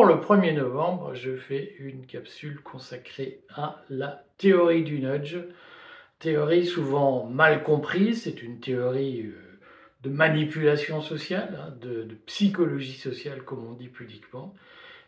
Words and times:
Pour 0.00 0.08
le 0.08 0.14
1er 0.14 0.54
novembre, 0.54 1.14
je 1.14 1.36
fais 1.36 1.74
une 1.78 2.06
capsule 2.06 2.62
consacrée 2.62 3.40
à 3.54 3.82
la 3.90 4.24
théorie 4.38 4.82
du 4.82 4.98
nudge. 4.98 5.36
Théorie 6.18 6.64
souvent 6.64 7.26
mal 7.26 7.62
comprise, 7.62 8.22
c'est 8.22 8.42
une 8.42 8.60
théorie 8.60 9.26
euh, 9.26 9.58
de 10.02 10.08
manipulation 10.08 11.02
sociale, 11.02 11.60
hein, 11.60 11.74
de, 11.82 12.16
psychologie 12.24 12.96
sociale 12.96 13.42
comme 13.42 13.62
on 13.66 13.74
dit 13.74 13.88
pudiquement, 13.88 14.54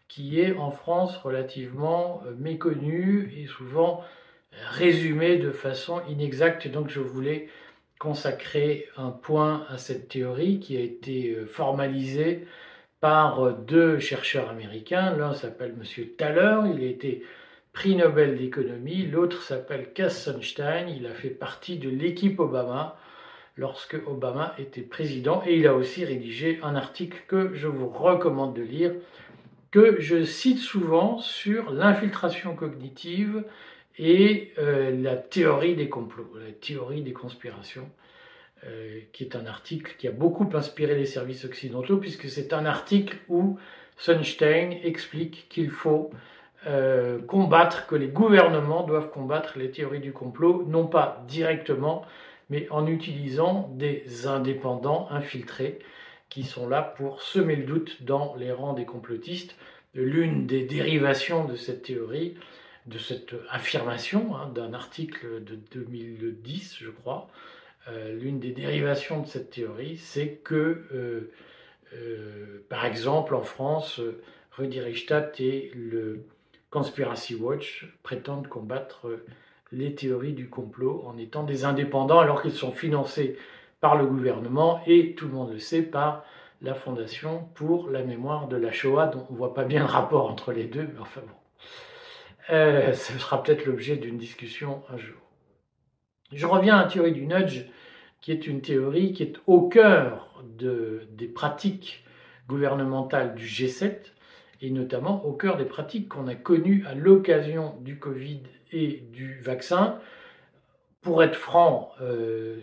qui 0.08 0.38
est 0.38 0.54
en 0.56 0.70
France 0.70 1.16
relativement 1.16 2.22
euh, 2.26 2.34
méconnue 2.38 3.32
et 3.34 3.46
souvent 3.46 4.04
résumée 4.72 5.38
de 5.38 5.52
façon 5.52 6.02
inexacte. 6.06 6.68
Donc 6.68 6.90
je 6.90 7.00
voulais 7.00 7.48
consacrer 7.98 8.88
un 8.98 9.08
point 9.08 9.64
à 9.70 9.78
cette 9.78 10.08
théorie 10.08 10.60
qui 10.60 10.76
a 10.76 10.80
été 10.80 11.30
euh, 11.30 11.46
formalisée 11.46 12.46
par 13.02 13.52
deux 13.54 13.98
chercheurs 13.98 14.48
américains. 14.48 15.16
L'un 15.16 15.34
s'appelle 15.34 15.74
M. 15.76 16.06
Thaler, 16.16 16.70
il 16.72 16.84
a 16.84 16.86
été 16.86 17.24
prix 17.72 17.96
Nobel 17.96 18.38
d'économie. 18.38 19.08
L'autre 19.08 19.42
s'appelle 19.42 19.92
Cass 19.92 20.22
Sunstein, 20.22 20.88
il 20.88 21.08
a 21.08 21.12
fait 21.12 21.30
partie 21.30 21.78
de 21.78 21.90
l'équipe 21.90 22.38
Obama 22.38 22.96
lorsque 23.56 23.96
Obama 24.06 24.54
était 24.56 24.82
président 24.82 25.42
et 25.44 25.56
il 25.58 25.66
a 25.66 25.74
aussi 25.74 26.04
rédigé 26.04 26.60
un 26.62 26.76
article 26.76 27.18
que 27.26 27.52
je 27.54 27.66
vous 27.66 27.88
recommande 27.88 28.54
de 28.54 28.62
lire, 28.62 28.92
que 29.72 30.00
je 30.00 30.22
cite 30.22 30.60
souvent 30.60 31.18
sur 31.18 31.72
l'infiltration 31.72 32.54
cognitive 32.54 33.42
et 33.98 34.52
euh, 34.58 34.96
la 34.96 35.16
théorie 35.16 35.74
des 35.74 35.88
complots, 35.88 36.30
la 36.36 36.52
théorie 36.52 37.02
des 37.02 37.12
conspirations. 37.12 37.90
Euh, 38.68 39.00
qui 39.12 39.24
est 39.24 39.34
un 39.34 39.46
article 39.46 39.96
qui 39.98 40.06
a 40.06 40.12
beaucoup 40.12 40.48
inspiré 40.54 40.94
les 40.94 41.04
services 41.04 41.44
occidentaux, 41.44 41.96
puisque 41.96 42.30
c'est 42.30 42.52
un 42.52 42.64
article 42.64 43.18
où 43.28 43.58
Sunstein 43.96 44.70
explique 44.84 45.48
qu'il 45.48 45.68
faut 45.68 46.10
euh, 46.68 47.20
combattre, 47.22 47.88
que 47.88 47.96
les 47.96 48.06
gouvernements 48.06 48.84
doivent 48.84 49.10
combattre 49.10 49.58
les 49.58 49.72
théories 49.72 49.98
du 49.98 50.12
complot, 50.12 50.64
non 50.68 50.86
pas 50.86 51.24
directement, 51.26 52.06
mais 52.50 52.68
en 52.70 52.86
utilisant 52.86 53.68
des 53.74 54.28
indépendants 54.28 55.08
infiltrés 55.10 55.80
qui 56.28 56.44
sont 56.44 56.68
là 56.68 56.82
pour 56.82 57.20
semer 57.20 57.56
le 57.56 57.64
doute 57.64 58.04
dans 58.04 58.36
les 58.36 58.52
rangs 58.52 58.74
des 58.74 58.84
complotistes. 58.84 59.56
L'une 59.92 60.46
des 60.46 60.62
dérivations 60.62 61.46
de 61.46 61.56
cette 61.56 61.82
théorie, 61.82 62.36
de 62.86 62.98
cette 62.98 63.34
affirmation, 63.50 64.36
hein, 64.36 64.52
d'un 64.54 64.72
article 64.72 65.42
de 65.42 65.56
2010, 65.72 66.76
je 66.78 66.90
crois, 66.90 67.28
euh, 67.88 68.16
l'une 68.16 68.38
des 68.38 68.52
dérivations 68.52 69.22
de 69.22 69.26
cette 69.26 69.50
théorie, 69.50 69.96
c'est 69.96 70.40
que, 70.44 70.84
euh, 70.94 71.32
euh, 71.94 72.64
par 72.68 72.84
exemple, 72.84 73.34
en 73.34 73.42
France, 73.42 74.00
Rudi 74.52 74.80
Reichstadt 74.80 75.40
et 75.40 75.72
le 75.74 76.24
Conspiracy 76.70 77.34
Watch 77.34 77.86
prétendent 78.02 78.46
combattre 78.46 79.08
les 79.72 79.94
théories 79.94 80.32
du 80.32 80.48
complot 80.48 81.02
en 81.06 81.18
étant 81.18 81.42
des 81.42 81.64
indépendants 81.64 82.20
alors 82.20 82.42
qu'ils 82.42 82.52
sont 82.52 82.72
financés 82.72 83.36
par 83.80 83.96
le 83.96 84.06
gouvernement 84.06 84.80
et, 84.86 85.14
tout 85.14 85.26
le 85.26 85.32
monde 85.32 85.52
le 85.52 85.58
sait, 85.58 85.82
par 85.82 86.24
la 86.60 86.74
Fondation 86.74 87.48
pour 87.54 87.90
la 87.90 88.02
mémoire 88.02 88.46
de 88.46 88.56
la 88.56 88.70
Shoah, 88.70 89.08
dont 89.08 89.26
on 89.28 89.32
ne 89.32 89.38
voit 89.38 89.54
pas 89.54 89.64
bien 89.64 89.80
le 89.80 89.86
rapport 89.86 90.30
entre 90.30 90.52
les 90.52 90.64
deux, 90.64 90.88
mais 90.94 91.00
enfin 91.00 91.20
bon. 91.20 92.94
ce 92.94 93.18
sera 93.18 93.42
peut-être 93.42 93.66
l'objet 93.66 93.96
d'une 93.96 94.18
discussion 94.18 94.84
un 94.88 94.98
jour. 94.98 95.16
Je 96.32 96.46
reviens 96.46 96.78
à 96.78 96.84
la 96.84 96.88
théorie 96.88 97.12
du 97.12 97.26
nudge, 97.26 97.64
qui 98.22 98.32
est 98.32 98.46
une 98.46 98.62
théorie 98.62 99.12
qui 99.12 99.24
est 99.24 99.34
au 99.46 99.68
cœur 99.68 100.42
des 100.58 101.26
pratiques 101.26 102.04
gouvernementales 102.48 103.34
du 103.34 103.44
G7 103.44 103.96
et 104.62 104.70
notamment 104.70 105.24
au 105.26 105.32
cœur 105.32 105.56
des 105.56 105.64
pratiques 105.64 106.08
qu'on 106.08 106.28
a 106.28 106.36
connues 106.36 106.84
à 106.86 106.94
l'occasion 106.94 107.74
du 107.80 107.98
Covid 107.98 108.42
et 108.70 109.02
du 109.12 109.40
vaccin. 109.40 109.98
Pour 111.00 111.24
être 111.24 111.34
franc, 111.34 111.90
euh, 112.00 112.60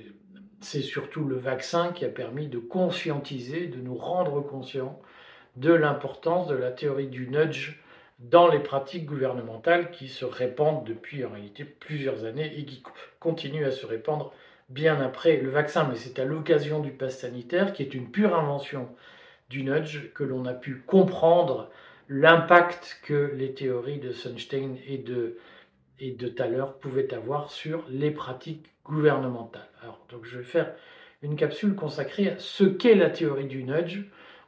c'est 0.61 0.81
surtout 0.81 1.25
le 1.25 1.35
vaccin 1.35 1.91
qui 1.91 2.05
a 2.05 2.09
permis 2.09 2.47
de 2.47 2.57
conscientiser, 2.57 3.67
de 3.67 3.81
nous 3.81 3.95
rendre 3.95 4.41
conscients 4.41 4.99
de 5.57 5.73
l'importance 5.73 6.47
de 6.47 6.55
la 6.55 6.71
théorie 6.71 7.07
du 7.07 7.27
nudge 7.27 7.81
dans 8.19 8.47
les 8.47 8.59
pratiques 8.59 9.05
gouvernementales 9.05 9.91
qui 9.91 10.07
se 10.07 10.23
répandent 10.23 10.85
depuis 10.85 11.25
en 11.25 11.31
réalité 11.31 11.65
plusieurs 11.65 12.23
années 12.23 12.57
et 12.57 12.65
qui 12.65 12.81
continuent 13.19 13.65
à 13.65 13.71
se 13.71 13.85
répandre 13.85 14.33
bien 14.69 15.01
après 15.01 15.37
le 15.37 15.49
vaccin. 15.49 15.87
Mais 15.89 15.95
c'est 15.95 16.19
à 16.19 16.25
l'occasion 16.25 16.79
du 16.79 16.91
pass 16.91 17.19
sanitaire, 17.19 17.73
qui 17.73 17.83
est 17.83 17.93
une 17.93 18.11
pure 18.11 18.35
invention 18.35 18.89
du 19.49 19.63
nudge, 19.63 20.11
que 20.13 20.23
l'on 20.23 20.45
a 20.45 20.53
pu 20.53 20.83
comprendre 20.85 21.69
l'impact 22.07 22.99
que 23.03 23.31
les 23.35 23.53
théories 23.53 23.99
de 23.99 24.11
Sunstein 24.11 24.77
et 24.87 24.97
de, 24.97 25.37
et 25.99 26.11
de 26.11 26.33
pouvaient 26.79 27.13
avoir 27.13 27.51
sur 27.51 27.83
les 27.89 28.11
pratiques 28.11 28.65
gouvernementales. 28.83 29.69
Alors, 29.81 30.05
donc 30.09 30.25
je 30.25 30.39
vais 30.39 30.43
faire 30.43 30.73
une 31.21 31.35
capsule 31.35 31.75
consacrée 31.75 32.29
à 32.29 32.39
ce 32.39 32.63
qu'est 32.63 32.95
la 32.95 33.09
théorie 33.09 33.47
du 33.47 33.63
nudge, 33.63 34.05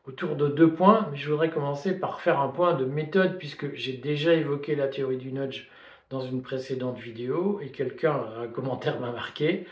autour 0.07 0.35
de 0.35 0.47
deux 0.47 0.73
points, 0.73 1.07
mais 1.11 1.17
je 1.17 1.29
voudrais 1.29 1.51
commencer 1.51 1.99
par 1.99 2.21
faire 2.21 2.39
un 2.39 2.47
point 2.47 2.73
de 2.73 2.85
méthode, 2.85 3.37
puisque 3.37 3.73
j'ai 3.75 3.93
déjà 3.93 4.33
évoqué 4.33 4.75
la 4.75 4.87
théorie 4.87 5.17
du 5.17 5.31
nudge 5.31 5.67
dans 6.09 6.21
une 6.21 6.41
précédente 6.41 6.97
vidéo, 6.97 7.59
et 7.61 7.69
quelqu'un, 7.69 8.25
un 8.39 8.47
commentaire 8.47 8.99
m'a 8.99 9.11
marqué, 9.11 9.67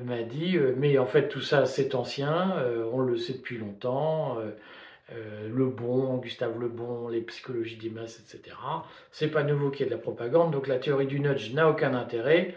m'a 0.00 0.22
dit, 0.22 0.56
euh, 0.56 0.74
mais 0.76 0.98
en 0.98 1.06
fait 1.06 1.28
tout 1.28 1.40
ça 1.40 1.66
c'est 1.66 1.94
ancien, 1.94 2.56
euh, 2.58 2.88
on 2.92 3.00
le 3.00 3.16
sait 3.16 3.34
depuis 3.34 3.58
longtemps, 3.58 4.38
euh, 4.38 5.48
Le 5.48 5.66
Bon, 5.66 6.16
Gustave 6.18 6.58
Le 6.60 6.68
Bon, 6.68 7.08
les 7.08 7.20
psychologies 7.22 7.76
des 7.76 7.90
masses, 7.90 8.20
etc. 8.20 8.56
C'est 9.10 9.28
pas 9.28 9.42
nouveau 9.42 9.70
qu'il 9.70 9.80
y 9.80 9.82
ait 9.84 9.90
de 9.90 9.94
la 9.94 10.00
propagande, 10.00 10.52
donc 10.52 10.66
la 10.66 10.78
théorie 10.78 11.06
du 11.06 11.20
nudge 11.20 11.52
n'a 11.52 11.68
aucun 11.68 11.94
intérêt. 11.94 12.54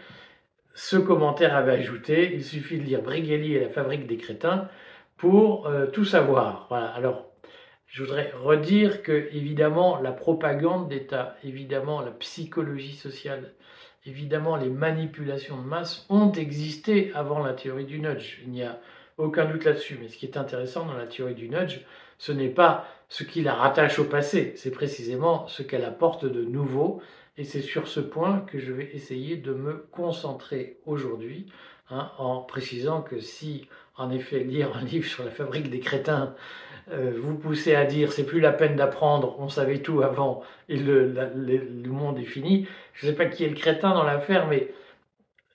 Ce 0.74 0.96
commentaire 0.96 1.56
avait 1.56 1.72
ajouté, 1.72 2.32
il 2.34 2.44
suffit 2.44 2.78
de 2.78 2.84
lire 2.84 3.02
Brigelli 3.02 3.54
et 3.54 3.60
la 3.60 3.68
fabrique 3.68 4.06
des 4.06 4.16
crétins 4.16 4.68
pour 5.16 5.70
tout 5.92 6.04
savoir. 6.04 6.66
Voilà. 6.70 6.86
Alors, 6.86 7.30
je 7.86 8.04
voudrais 8.04 8.32
redire 8.40 9.02
que, 9.02 9.28
évidemment, 9.32 10.00
la 10.00 10.12
propagande 10.12 10.88
d'État, 10.88 11.36
évidemment, 11.44 12.00
la 12.00 12.12
psychologie 12.12 12.94
sociale, 12.94 13.52
évidemment, 14.06 14.56
les 14.56 14.68
manipulations 14.68 15.60
de 15.60 15.66
masse 15.66 16.06
ont 16.08 16.32
existé 16.32 17.12
avant 17.14 17.40
la 17.40 17.52
théorie 17.52 17.84
du 17.84 18.00
nudge. 18.00 18.40
Il 18.44 18.50
n'y 18.50 18.62
a 18.62 18.80
aucun 19.18 19.44
doute 19.44 19.64
là-dessus. 19.64 19.98
Mais 20.00 20.08
ce 20.08 20.16
qui 20.16 20.26
est 20.26 20.36
intéressant 20.36 20.86
dans 20.86 20.96
la 20.96 21.06
théorie 21.06 21.34
du 21.34 21.48
nudge, 21.48 21.80
ce 22.18 22.32
n'est 22.32 22.48
pas 22.48 22.86
ce 23.08 23.24
qui 23.24 23.42
la 23.42 23.54
rattache 23.54 23.98
au 23.98 24.04
passé, 24.04 24.52
c'est 24.56 24.70
précisément 24.70 25.46
ce 25.48 25.62
qu'elle 25.62 25.84
apporte 25.84 26.24
de 26.24 26.44
nouveau. 26.44 27.02
Et 27.36 27.44
c'est 27.44 27.62
sur 27.62 27.88
ce 27.88 28.00
point 28.00 28.40
que 28.40 28.58
je 28.58 28.72
vais 28.72 28.90
essayer 28.92 29.36
de 29.36 29.52
me 29.52 29.86
concentrer 29.90 30.78
aujourd'hui, 30.84 31.46
hein, 31.90 32.10
en 32.18 32.40
précisant 32.40 33.02
que 33.02 33.20
si 33.20 33.68
en 34.00 34.10
effet, 34.10 34.38
lire 34.40 34.74
un 34.76 34.82
livre 34.82 35.06
sur 35.06 35.24
la 35.24 35.30
fabrique 35.30 35.68
des 35.68 35.80
crétins 35.80 36.34
vous 36.92 37.34
poussez 37.34 37.74
à 37.74 37.84
dire 37.84 38.12
c'est 38.12 38.26
plus 38.26 38.40
la 38.40 38.52
peine 38.52 38.76
d'apprendre, 38.76 39.36
on 39.38 39.48
savait 39.48 39.78
tout 39.78 40.02
avant 40.02 40.42
et 40.68 40.76
le, 40.76 41.12
monde 41.86 42.18
est 42.18 42.24
fini. 42.24 42.66
Je 42.94 43.06
ne 43.06 43.10
sais 43.12 43.16
pas 43.16 43.26
qui 43.26 43.44
est 43.44 43.48
le 43.48 43.54
crétin 43.54 43.94
dans 43.94 44.04
l'affaire, 44.04 44.46
mais 44.48 44.68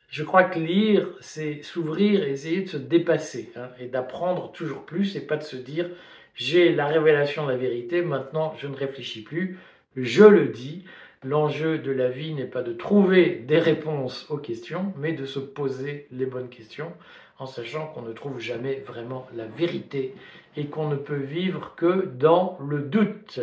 je 0.09 0.23
crois 0.23 0.43
que 0.43 0.59
lire, 0.59 1.07
c'est 1.19 1.61
s'ouvrir 1.61 2.23
et 2.23 2.31
essayer 2.31 2.61
de 2.61 2.69
se 2.69 2.77
dépasser 2.77 3.51
hein, 3.55 3.69
et 3.79 3.87
d'apprendre 3.87 4.51
toujours 4.51 4.85
plus 4.85 5.15
et 5.15 5.21
pas 5.21 5.37
de 5.37 5.43
se 5.43 5.57
dire 5.57 5.89
j'ai 6.35 6.73
la 6.73 6.87
révélation 6.87 7.45
de 7.45 7.51
la 7.51 7.57
vérité, 7.57 8.01
maintenant 8.01 8.53
je 8.57 8.67
ne 8.67 8.75
réfléchis 8.75 9.23
plus, 9.23 9.57
je 9.95 10.23
le 10.23 10.47
dis. 10.47 10.85
L'enjeu 11.25 11.79
de 11.79 11.91
la 11.91 12.07
vie 12.07 12.35
n'est 12.35 12.45
pas 12.45 12.61
de 12.61 12.71
trouver 12.71 13.43
des 13.47 13.57
réponses 13.57 14.29
aux 14.29 14.37
questions, 14.37 14.93
mais 14.95 15.11
de 15.11 15.25
se 15.25 15.39
poser 15.39 16.05
les 16.11 16.27
bonnes 16.27 16.49
questions 16.49 16.93
en 17.39 17.47
sachant 17.47 17.87
qu'on 17.87 18.03
ne 18.03 18.13
trouve 18.13 18.39
jamais 18.39 18.75
vraiment 18.75 19.25
la 19.35 19.47
vérité 19.47 20.13
et 20.55 20.67
qu'on 20.67 20.87
ne 20.87 20.95
peut 20.95 21.15
vivre 21.15 21.73
que 21.75 22.05
dans 22.05 22.59
le 22.69 22.77
doute. 22.77 23.39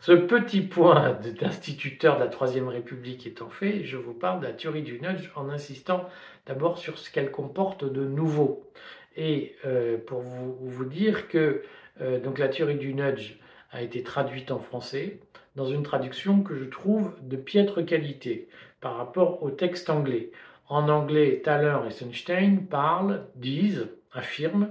Ce 0.00 0.12
petit 0.12 0.60
point 0.60 1.18
d'instituteur 1.40 2.16
de 2.16 2.24
la 2.24 2.28
Troisième 2.28 2.68
République 2.68 3.26
étant 3.26 3.48
fait, 3.48 3.84
je 3.84 3.96
vous 3.96 4.12
parle 4.12 4.40
de 4.40 4.46
la 4.46 4.52
théorie 4.52 4.82
du 4.82 5.00
nudge 5.00 5.30
en 5.34 5.48
insistant 5.48 6.06
d'abord 6.46 6.76
sur 6.76 6.98
ce 6.98 7.10
qu'elle 7.10 7.30
comporte 7.30 7.90
de 7.90 8.04
nouveau. 8.04 8.70
Et 9.16 9.56
euh, 9.64 9.96
pour 9.96 10.20
vous, 10.20 10.84
dire 10.84 11.28
que 11.28 11.62
euh, 12.02 12.20
donc 12.20 12.38
la 12.38 12.48
théorie 12.48 12.76
du 12.76 12.92
nudge 12.92 13.38
a 13.70 13.80
été 13.80 14.02
traduite 14.02 14.50
en 14.50 14.58
français 14.58 15.20
dans 15.58 15.66
une 15.66 15.82
traduction 15.82 16.42
que 16.42 16.54
je 16.54 16.64
trouve 16.64 17.12
de 17.20 17.36
piètre 17.36 17.84
qualité 17.84 18.48
par 18.80 18.96
rapport 18.96 19.42
au 19.42 19.50
texte 19.50 19.90
anglais. 19.90 20.30
En 20.68 20.88
anglais, 20.88 21.42
Thaler 21.44 21.78
et 21.88 21.90
Sunstein 21.90 22.60
parlent, 22.70 23.24
disent, 23.34 23.88
affirment 24.12 24.68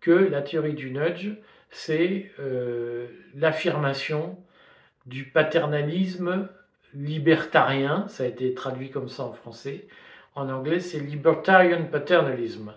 que 0.00 0.10
la 0.10 0.42
théorie 0.42 0.74
du 0.74 0.90
nudge, 0.90 1.28
c'est 1.70 2.32
euh, 2.40 3.06
l'affirmation 3.36 4.36
du 5.06 5.22
paternalisme 5.22 6.48
libertarien, 6.94 8.06
ça 8.08 8.24
a 8.24 8.26
été 8.26 8.54
traduit 8.54 8.90
comme 8.90 9.08
ça 9.08 9.22
en 9.22 9.34
français. 9.34 9.86
En 10.34 10.48
anglais, 10.48 10.80
c'est 10.80 10.98
libertarian 10.98 11.84
paternalism, 11.84 12.72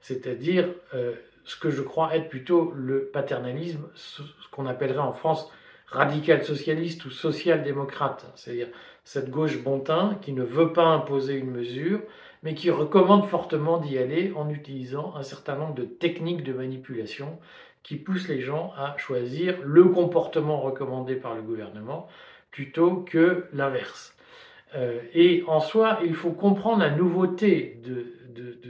c'est-à-dire 0.00 0.68
euh, 0.94 1.14
ce 1.42 1.56
que 1.56 1.70
je 1.70 1.82
crois 1.82 2.14
être 2.14 2.28
plutôt 2.28 2.72
le 2.76 3.06
paternalisme, 3.06 3.88
ce 3.96 4.22
qu'on 4.52 4.66
appellerait 4.66 4.98
en 4.98 5.12
France 5.12 5.50
radical 5.92 6.44
socialiste 6.44 7.04
ou 7.04 7.10
social-démocrate, 7.10 8.26
c'est-à-dire 8.34 8.68
cette 9.04 9.30
gauche 9.30 9.62
bontin 9.62 10.18
qui 10.22 10.32
ne 10.32 10.42
veut 10.42 10.72
pas 10.72 10.86
imposer 10.86 11.34
une 11.34 11.50
mesure, 11.50 12.00
mais 12.42 12.54
qui 12.54 12.70
recommande 12.70 13.26
fortement 13.26 13.78
d'y 13.78 13.98
aller 13.98 14.32
en 14.34 14.48
utilisant 14.48 15.14
un 15.16 15.22
certain 15.22 15.56
nombre 15.56 15.74
de 15.74 15.84
techniques 15.84 16.42
de 16.42 16.52
manipulation 16.52 17.38
qui 17.82 17.96
poussent 17.96 18.28
les 18.28 18.40
gens 18.40 18.72
à 18.76 18.96
choisir 18.96 19.56
le 19.64 19.84
comportement 19.84 20.60
recommandé 20.60 21.16
par 21.16 21.34
le 21.34 21.42
gouvernement 21.42 22.08
plutôt 22.50 22.96
que 22.96 23.46
l'inverse. 23.52 24.14
Euh, 24.74 25.00
et 25.14 25.44
en 25.46 25.60
soi, 25.60 26.00
il 26.04 26.14
faut 26.14 26.30
comprendre 26.30 26.80
la 26.80 26.90
nouveauté 26.90 27.80
de, 27.84 28.06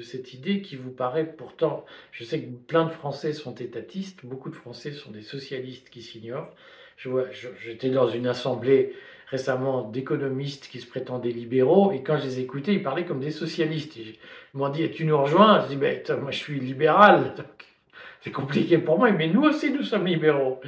cette 0.03 0.35
idée 0.35 0.63
qui 0.63 0.75
vous 0.75 0.91
paraît 0.91 1.25
pourtant, 1.25 1.85
je 2.11 2.25
sais 2.25 2.43
que 2.43 2.51
plein 2.51 2.85
de 2.85 2.91
Français 2.91 3.33
sont 3.33 3.55
étatistes, 3.55 4.27
beaucoup 4.27 4.51
de 4.51 4.57
Français 4.57 4.91
sont 4.91 5.13
des 5.13 5.23
socialistes 5.23 5.91
qui 5.91 6.03
s'ignorent. 6.03 6.53
J'étais 6.97 7.91
dans 7.91 8.09
une 8.09 8.27
assemblée 8.27 8.95
récemment 9.33 9.83
d'économistes 9.83 10.69
qui 10.71 10.79
se 10.79 10.87
prétendaient 10.87 11.31
libéraux, 11.31 11.93
et 11.93 12.03
quand 12.03 12.19
je 12.19 12.25
les 12.25 12.41
écoutais, 12.41 12.75
ils 12.75 12.83
parlaient 12.83 13.07
comme 13.07 13.21
des 13.21 13.31
socialistes. 13.31 13.97
Ils 13.97 14.15
m'ont 14.53 14.69
dit, 14.69 14.91
tu 14.91 15.07
nous 15.07 15.17
rejoins? 15.21 15.63
Je 15.63 15.69
dis, 15.69 15.77
ben, 15.77 16.03
moi 16.21 16.31
je 16.31 16.37
suis 16.37 16.61
libéral, 16.61 17.35
c'est 18.21 18.31
compliqué 18.31 18.77
pour 18.77 18.99
moi, 18.99 19.11
mais 19.11 19.29
nous 19.29 19.43
aussi 19.43 19.71
nous 19.71 19.83
sommes 19.83 20.07
libéraux. 20.07 20.61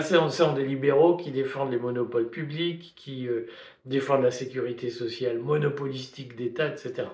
C'est 0.00 0.18
on 0.18 0.28
sont 0.28 0.52
des 0.52 0.64
libéraux 0.64 1.16
qui 1.16 1.30
défendent 1.30 1.70
les 1.70 1.78
monopoles 1.78 2.28
publics, 2.28 2.92
qui 2.94 3.26
euh, 3.26 3.48
défendent 3.86 4.22
la 4.22 4.30
sécurité 4.30 4.90
sociale 4.90 5.38
monopolistique 5.38 6.36
d'État, 6.36 6.68
etc. 6.68 7.04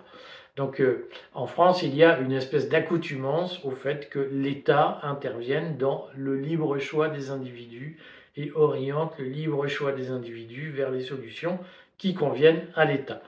Donc 0.56 0.80
euh, 0.80 1.08
en 1.34 1.46
France, 1.46 1.82
il 1.82 1.94
y 1.94 2.02
a 2.02 2.18
une 2.18 2.32
espèce 2.32 2.68
d'accoutumance 2.68 3.64
au 3.64 3.70
fait 3.70 4.08
que 4.08 4.18
l'État 4.18 4.98
intervienne 5.02 5.76
dans 5.78 6.08
le 6.16 6.36
libre 6.36 6.78
choix 6.78 7.08
des 7.08 7.30
individus 7.30 7.98
et 8.36 8.52
oriente 8.54 9.14
le 9.18 9.26
libre 9.26 9.66
choix 9.66 9.92
des 9.92 10.10
individus 10.10 10.70
vers 10.70 10.90
les 10.90 11.02
solutions 11.02 11.58
qui 11.98 12.14
conviennent 12.14 12.66
à 12.74 12.84
l'État. 12.84 13.22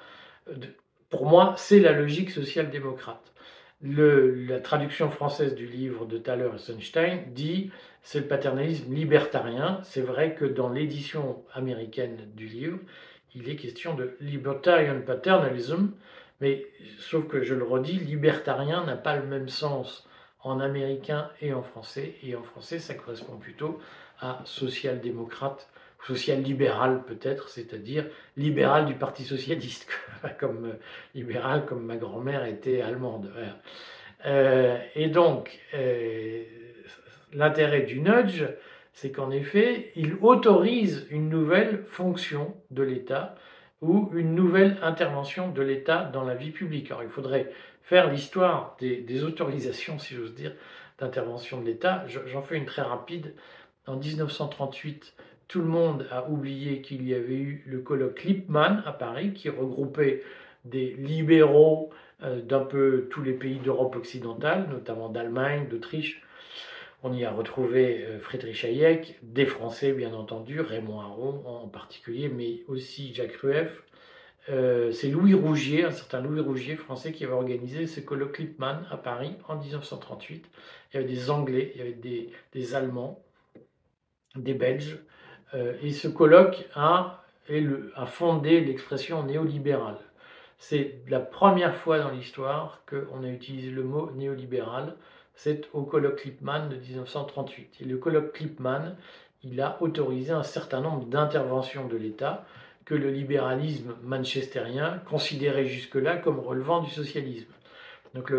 Pour 1.11 1.27
moi, 1.27 1.55
c'est 1.57 1.81
la 1.81 1.93
logique 1.93 2.31
social-démocrate. 2.31 3.33
la 3.81 4.61
traduction 4.61 5.09
française 5.11 5.55
du 5.55 5.67
livre 5.67 6.05
de 6.05 6.19
Thaler 6.19 6.51
et 6.55 6.59
Sunstein 6.59 7.21
dit 7.29 7.71
c'est 8.03 8.21
le 8.21 8.27
paternalisme 8.27 8.93
libertarien. 8.93 9.81
C'est 9.85 10.03
vrai 10.03 10.35
que 10.35 10.45
dans 10.45 10.71
l'édition 10.71 11.43
américaine 11.55 12.19
du 12.35 12.47
livre, 12.47 12.79
il 13.35 13.49
est 13.49 13.57
question 13.57 13.95
de 13.95 14.17
libertarian 14.21 15.01
paternalism, 15.01 15.91
mais 16.41 16.67
sauf 16.99 17.27
que 17.29 17.43
je 17.43 17.55
le 17.55 17.65
redis, 17.65 17.99
libertarien 17.99 18.85
n'a 18.85 18.97
pas 18.97 19.17
le 19.17 19.27
même 19.27 19.49
sens 19.49 20.07
en 20.41 20.61
américain 20.61 21.31
et 21.41 21.53
en 21.53 21.63
français, 21.63 22.15
et 22.23 22.37
en 22.37 22.43
français 22.43 22.79
ça 22.79 22.95
correspond 22.95 23.37
plutôt 23.37 23.81
social-démocrate, 24.45 25.69
social-libéral 26.07 27.03
peut-être, 27.05 27.49
c'est-à-dire 27.49 28.07
libéral 28.37 28.87
du 28.87 28.95
Parti 28.95 29.25
socialiste, 29.25 29.89
comme 30.41 30.67
euh, 30.67 30.73
libéral 31.15 31.67
comme 31.67 31.85
ma 31.85 31.97
grand-mère 31.97 32.45
était 32.45 32.81
allemande. 32.81 33.31
Euh, 34.27 34.79
et 34.95 35.09
donc, 35.09 35.59
euh, 35.75 36.43
l'intérêt 37.33 37.83
du 37.83 38.01
nudge, 38.01 38.45
c'est 38.93 39.13
qu'en 39.13 39.31
effet, 39.31 39.93
il 39.97 40.17
autorise 40.23 41.07
une 41.11 41.29
nouvelle 41.29 41.85
fonction 41.89 42.57
de 42.71 42.83
l'État 42.83 43.37
ou 43.81 44.11
une 44.15 44.35
nouvelle 44.35 44.77
intervention 44.83 45.51
de 45.51 45.63
l'État 45.63 46.05
dans 46.05 46.25
la 46.25 46.35
vie 46.35 46.51
publique. 46.51 46.91
Alors 46.91 47.05
il 47.05 47.09
faudrait 47.09 47.53
faire 47.83 48.11
l'histoire 48.11 48.77
des, 48.81 49.25
autorisations, 49.25 49.99
si 49.99 50.15
j'ose 50.15 50.35
dire, 50.35 50.53
d'intervention 50.99 51.61
de 51.61 51.67
l'État. 51.67 52.05
J'en 52.09 52.43
fais 52.43 52.57
une 52.57 52.67
très 52.67 52.83
rapide. 52.83 53.35
En 53.89 53.97
1938, 53.97 55.15
tout 55.49 55.61
le 55.61 55.67
monde 55.67 56.07
a 56.11 56.29
oublié 56.29 56.83
qu'il 56.83 57.07
y 57.09 57.15
avait 57.15 57.35
eu 57.35 57.65
le 57.67 57.79
colloque 57.81 58.23
Lippmann 58.23 58.83
à 58.87 58.93
Paris 58.93 59.33
qui 59.33 59.49
regroupait 59.49 60.23
des 60.65 60.95
libéraux 60.95 61.91
euh, 62.23 62.41
d'un 62.41 62.61
peu 62.61 63.09
tous 63.11 63.23
les 63.23 63.33
pays 63.33 63.59
d'Europe 63.59 63.97
occidentale, 63.97 64.69
notamment 64.71 65.09
d'Allemagne, 65.09 65.67
d'Autriche, 65.69 66.23
on 67.05 67.13
y 67.13 67.25
a 67.25 67.31
retrouvé 67.31 68.05
euh, 68.05 68.19
Friedrich 68.19 68.65
Hayek, 68.65 69.19
des 69.23 69.47
Français 69.47 69.93
bien 69.93 70.13
entendu, 70.15 70.61
Raymond 70.61 71.01
Aron 71.01 71.43
en 71.47 71.69
particulier, 71.69 72.29
mais 72.29 72.65
aussi 72.67 73.15
Jacques 73.15 73.37
Rueff. 73.37 73.83
Euh, 74.49 74.91
c'est 74.93 75.09
Louis 75.09 75.35
Rougier, 75.35 75.85
un 75.85 75.93
certain 75.93 76.21
Louis 76.21 76.41
Rougier 76.41 76.75
français 76.75 77.13
qui 77.13 77.25
avait 77.25 77.35
organisé 77.35 77.87
ce 77.87 78.01
colloque 78.01 78.39
Lippmann 78.39 78.85
à 78.91 78.97
Paris 78.97 79.37
en 79.47 79.57
1938. 79.57 80.47
Il 80.93 80.97
y 80.97 80.99
avait 80.99 81.09
des 81.09 81.31
Anglais, 81.31 81.71
il 81.75 81.79
y 81.79 81.83
avait 81.83 82.31
des, 82.55 82.75
Allemands, 82.75 83.23
des 84.43 84.55
Belges. 84.55 84.99
Euh, 85.55 85.75
et 85.83 85.93
ce 85.93 86.09
colloque 86.09 86.67
a, 86.75 87.25
a 87.95 88.07
fondé 88.07 88.61
l'expression 88.61 89.23
néolibérale. 89.23 89.99
C'est 90.59 90.97
la 91.09 91.21
première 91.21 91.75
fois 91.77 91.99
dans 91.99 92.11
l'histoire 92.11 92.83
qu'on 92.89 93.23
a 93.23 93.29
utilisé 93.29 93.71
le 93.71 93.85
mot 93.85 94.11
néolibéral 94.17 94.97
c'est 95.39 95.69
au 95.73 95.83
colloque 95.83 96.25
Lippmann 96.25 96.69
de 96.69 96.75
1938. 96.75 97.77
Et 97.81 97.85
le 97.85 97.97
colloque 97.97 98.41
Lippmann, 98.41 98.97
il 99.45 99.61
a 99.61 99.81
autorisé 99.81 100.33
un 100.33 100.43
certain 100.43 100.81
nombre 100.81 101.07
d'interventions 101.07 101.87
de 101.87 101.97
l'État 101.97 102.45
que 102.85 102.97
le 102.97 103.11
libéralisme 103.11 103.95
manchestérien 104.03 105.01
considérait 105.09 105.67
jusque-là 105.67 106.17
comme 106.17 106.41
relevant 106.41 106.81
du 106.81 106.91
socialisme. 106.91 107.53
Donc, 108.15 108.33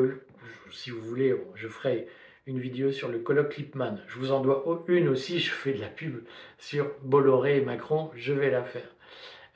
si 0.74 0.90
vous 0.90 1.02
voulez, 1.02 1.34
je 1.56 1.70
ferai 1.70 2.10
une 2.46 2.60
vidéo 2.60 2.92
sur 2.92 3.10
le 3.10 3.20
colloque 3.20 3.58
Lippmann. 3.58 4.02
Je 4.08 4.18
vous 4.18 4.32
en 4.32 4.42
dois 4.42 4.84
une 4.88 5.08
aussi, 5.08 5.40
je 5.40 5.52
fais 5.52 5.74
de 5.74 5.82
la 5.82 5.88
pub 5.88 6.24
sur 6.58 6.92
Bolloré 7.04 7.58
et 7.58 7.62
Macron, 7.62 8.12
je 8.16 8.34
vais 8.34 8.50
la 8.50 8.64
faire. 8.64 8.90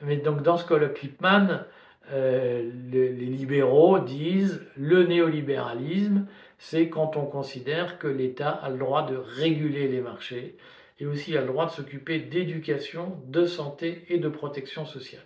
Mais 0.00 0.16
donc, 0.16 0.42
dans 0.42 0.56
ce 0.56 0.66
colloque 0.66 1.02
Lippmann, 1.02 1.64
euh, 2.12 2.70
les 2.90 3.10
libéraux 3.12 3.98
disent 3.98 4.62
le 4.76 5.04
néolibéralisme, 5.04 6.26
c'est 6.58 6.88
quand 6.88 7.16
on 7.16 7.26
considère 7.26 7.98
que 7.98 8.06
l'État 8.06 8.50
a 8.50 8.70
le 8.70 8.78
droit 8.78 9.06
de 9.06 9.16
réguler 9.16 9.88
les 9.88 10.00
marchés 10.00 10.56
et 11.00 11.06
aussi 11.06 11.36
a 11.36 11.40
le 11.40 11.48
droit 11.48 11.66
de 11.66 11.70
s'occuper 11.70 12.20
d'éducation, 12.20 13.18
de 13.26 13.46
santé 13.46 14.04
et 14.08 14.18
de 14.18 14.28
protection 14.28 14.84
sociale. 14.84 15.24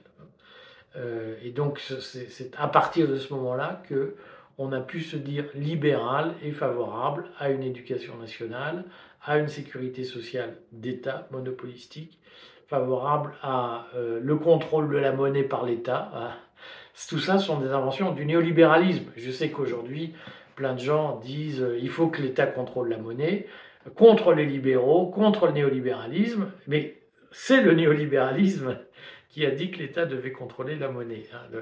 Euh, 0.96 1.36
et 1.42 1.50
donc 1.50 1.80
c'est 1.80 2.50
à 2.56 2.68
partir 2.68 3.08
de 3.08 3.18
ce 3.18 3.32
moment-là 3.34 3.82
que 3.88 4.16
on 4.58 4.72
a 4.72 4.80
pu 4.80 5.00
se 5.00 5.16
dire 5.16 5.44
libéral 5.54 6.34
et 6.42 6.50
favorable 6.50 7.26
à 7.38 7.50
une 7.50 7.62
éducation 7.62 8.16
nationale, 8.16 8.84
à 9.24 9.38
une 9.38 9.48
sécurité 9.48 10.04
sociale 10.04 10.56
d'État 10.72 11.28
monopolistique, 11.30 12.18
favorable 12.66 13.32
à 13.40 13.86
euh, 13.94 14.20
le 14.20 14.36
contrôle 14.36 14.90
de 14.90 14.98
la 14.98 15.12
monnaie 15.12 15.44
par 15.44 15.64
l'État. 15.64 16.36
Tout 17.08 17.20
ça 17.20 17.38
sont 17.38 17.60
des 17.60 17.68
inventions 17.68 18.12
du 18.12 18.26
néolibéralisme. 18.26 19.06
Je 19.16 19.30
sais 19.30 19.50
qu'aujourd'hui, 19.50 20.14
plein 20.56 20.74
de 20.74 20.80
gens 20.80 21.20
disent 21.20 21.62
euh, 21.62 21.78
il 21.80 21.88
faut 21.88 22.08
que 22.08 22.20
l'État 22.20 22.46
contrôle 22.46 22.88
la 22.88 22.98
monnaie, 22.98 23.46
contre 23.94 24.34
les 24.34 24.44
libéraux, 24.44 25.06
contre 25.06 25.46
le 25.46 25.52
néolibéralisme, 25.52 26.50
mais 26.66 27.00
c'est 27.30 27.62
le 27.62 27.74
néolibéralisme 27.74 28.76
qui 29.28 29.46
a 29.46 29.52
dit 29.52 29.70
que 29.70 29.78
l'État 29.78 30.04
devait 30.04 30.32
contrôler 30.32 30.74
la 30.76 30.88
monnaie. 30.88 31.26
Hein. 31.32 31.60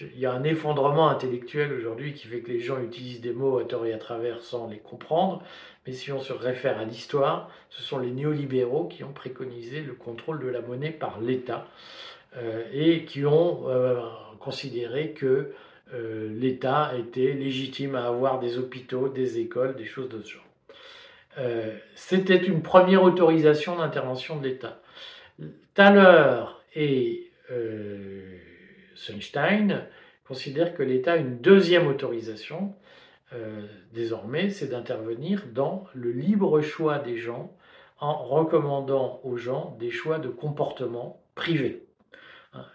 Il 0.00 0.18
y 0.18 0.26
a 0.26 0.32
un 0.32 0.42
effondrement 0.44 1.08
intellectuel 1.10 1.72
aujourd'hui 1.72 2.14
qui 2.14 2.26
fait 2.26 2.40
que 2.40 2.50
les 2.50 2.60
gens 2.60 2.80
utilisent 2.80 3.20
des 3.20 3.32
mots 3.32 3.58
à 3.58 3.64
tort 3.64 3.84
et 3.84 3.92
à 3.92 3.98
travers 3.98 4.40
sans 4.40 4.68
les 4.68 4.78
comprendre, 4.78 5.42
mais 5.86 5.92
si 5.92 6.10
on 6.12 6.20
se 6.20 6.32
réfère 6.32 6.78
à 6.78 6.84
l'histoire, 6.84 7.50
ce 7.68 7.82
sont 7.82 7.98
les 7.98 8.10
néolibéraux 8.10 8.86
qui 8.86 9.04
ont 9.04 9.12
préconisé 9.12 9.82
le 9.82 9.92
contrôle 9.92 10.40
de 10.40 10.48
la 10.48 10.62
monnaie 10.62 10.90
par 10.90 11.20
l'État 11.20 11.66
euh, 12.36 12.62
et 12.72 13.04
qui 13.04 13.26
ont 13.26 13.68
euh, 13.68 14.00
considéré 14.40 15.10
que 15.10 15.52
euh, 15.92 16.30
l'État 16.32 16.92
était 16.98 17.34
légitime 17.34 17.94
à 17.94 18.06
avoir 18.06 18.40
des 18.40 18.56
hôpitaux, 18.56 19.08
des 19.08 19.38
écoles, 19.40 19.76
des 19.76 19.84
choses 19.84 20.08
de 20.08 20.22
ce 20.22 20.32
genre. 20.34 20.42
C'était 21.94 22.36
une 22.36 22.60
première 22.60 23.02
autorisation 23.02 23.76
d'intervention 23.76 24.36
de 24.36 24.48
l'État. 24.48 24.82
Thaler 25.74 26.44
et 26.76 27.30
Sunstein 28.94 29.86
considèrent 30.24 30.74
que 30.74 30.82
l'État 30.82 31.12
a 31.12 31.16
une 31.16 31.38
deuxième 31.38 31.86
autorisation, 31.86 32.74
désormais, 33.92 34.50
c'est 34.50 34.68
d'intervenir 34.68 35.44
dans 35.52 35.86
le 35.94 36.10
libre 36.10 36.60
choix 36.60 36.98
des 36.98 37.16
gens 37.16 37.56
en 37.98 38.24
recommandant 38.24 39.20
aux 39.24 39.36
gens 39.36 39.76
des 39.78 39.90
choix 39.90 40.18
de 40.18 40.28
comportement 40.28 41.22
privés. 41.34 41.84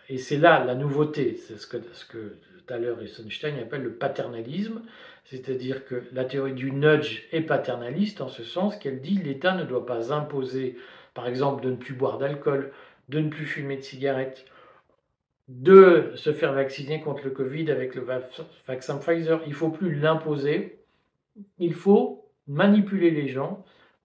Et 0.09 0.17
c'est 0.17 0.37
là 0.37 0.63
la 0.63 0.73
nouveauté, 0.73 1.35
c'est 1.35 1.57
ce 1.57 1.67
que, 1.67 1.77
ce 1.93 2.05
que 2.05 2.37
Thaler 2.65 2.93
et 3.01 3.07
Sunstein 3.07 3.59
appellent 3.59 3.83
le 3.83 3.93
paternalisme, 3.93 4.81
c'est-à-dire 5.25 5.85
que 5.85 6.03
la 6.13 6.25
théorie 6.25 6.53
du 6.53 6.71
nudge 6.71 7.23
est 7.31 7.41
paternaliste 7.41 8.21
en 8.21 8.29
ce 8.29 8.43
sens 8.43 8.75
qu'elle 8.77 9.01
dit 9.01 9.17
l'État 9.17 9.53
ne 9.55 9.63
doit 9.63 9.85
pas 9.85 10.13
imposer, 10.13 10.77
par 11.13 11.27
exemple, 11.27 11.63
de 11.63 11.71
ne 11.71 11.75
plus 11.75 11.93
boire 11.93 12.17
d'alcool, 12.17 12.71
de 13.09 13.19
ne 13.19 13.29
plus 13.29 13.45
fumer 13.45 13.77
de 13.77 13.81
cigarettes, 13.81 14.45
de 15.47 16.11
se 16.15 16.33
faire 16.33 16.53
vacciner 16.53 17.01
contre 17.01 17.23
le 17.23 17.31
Covid 17.31 17.71
avec 17.71 17.95
le 17.95 18.05
vaccin 18.67 18.97
Pfizer. 18.97 19.41
Il 19.45 19.51
ne 19.51 19.55
faut 19.55 19.69
plus 19.69 19.95
l'imposer, 19.95 20.79
il 21.59 21.73
faut 21.73 22.25
manipuler 22.47 23.11
les 23.11 23.27
gens 23.27 23.63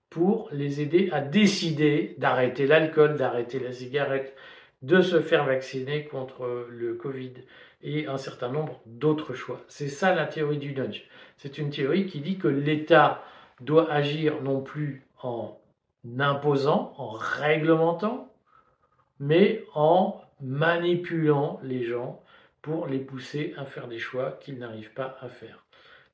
pour 0.08 0.48
les 0.52 0.80
aider 0.80 1.08
à 1.10 1.20
décider 1.20 2.14
d'arrêter 2.18 2.66
l'alcool, 2.66 3.16
d'arrêter 3.16 3.58
la 3.58 3.72
cigarette, 3.72 4.36
de 4.82 5.00
se 5.00 5.20
faire 5.20 5.44
vacciner 5.44 6.04
contre 6.04 6.66
le 6.68 6.94
Covid 6.94 7.32
et 7.82 8.06
un 8.06 8.18
certain 8.18 8.48
nombre 8.48 8.80
d'autres 8.86 9.34
choix. 9.34 9.60
C'est 9.68 9.88
ça 9.88 10.14
la 10.14 10.26
théorie 10.26 10.58
du 10.58 10.74
nudge. 10.74 11.04
C'est 11.36 11.58
une 11.58 11.70
théorie 11.70 12.06
qui 12.06 12.20
dit 12.20 12.36
que 12.36 12.48
l'État 12.48 13.24
doit 13.60 13.90
agir 13.90 14.42
non 14.42 14.60
plus 14.60 15.06
en 15.22 15.58
imposant, 16.18 16.94
en 16.98 17.10
réglementant, 17.10 18.32
mais 19.18 19.64
en 19.74 20.21
manipulant 20.42 21.60
les 21.62 21.84
gens 21.84 22.22
pour 22.60 22.86
les 22.86 22.98
pousser 22.98 23.54
à 23.56 23.64
faire 23.64 23.88
des 23.88 23.98
choix 23.98 24.38
qu'ils 24.40 24.58
n'arrivent 24.58 24.92
pas 24.92 25.16
à 25.20 25.28
faire. 25.28 25.64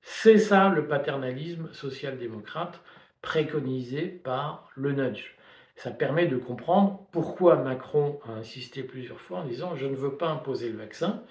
C'est 0.03 0.39
ça 0.39 0.69
le 0.69 0.87
paternalisme 0.87 1.69
social-démocrate 1.73 2.81
préconisé 3.21 4.07
par 4.07 4.71
le 4.77 4.93
nudge. 4.93 5.35
Ça 5.77 5.91
permet 5.91 6.27
de 6.27 6.37
comprendre 6.37 7.07
pourquoi 7.13 7.57
Macron 7.57 8.21
a 8.27 8.33
insisté 8.33 8.83
plusieurs 8.83 9.21
fois 9.21 9.41
en 9.41 9.45
disant 9.45 9.77
je 9.77 9.87
ne 9.87 9.95
veux 9.95 10.17
pas 10.17 10.29
imposer 10.29 10.71
le 10.71 10.79
vaccin, 10.79 11.23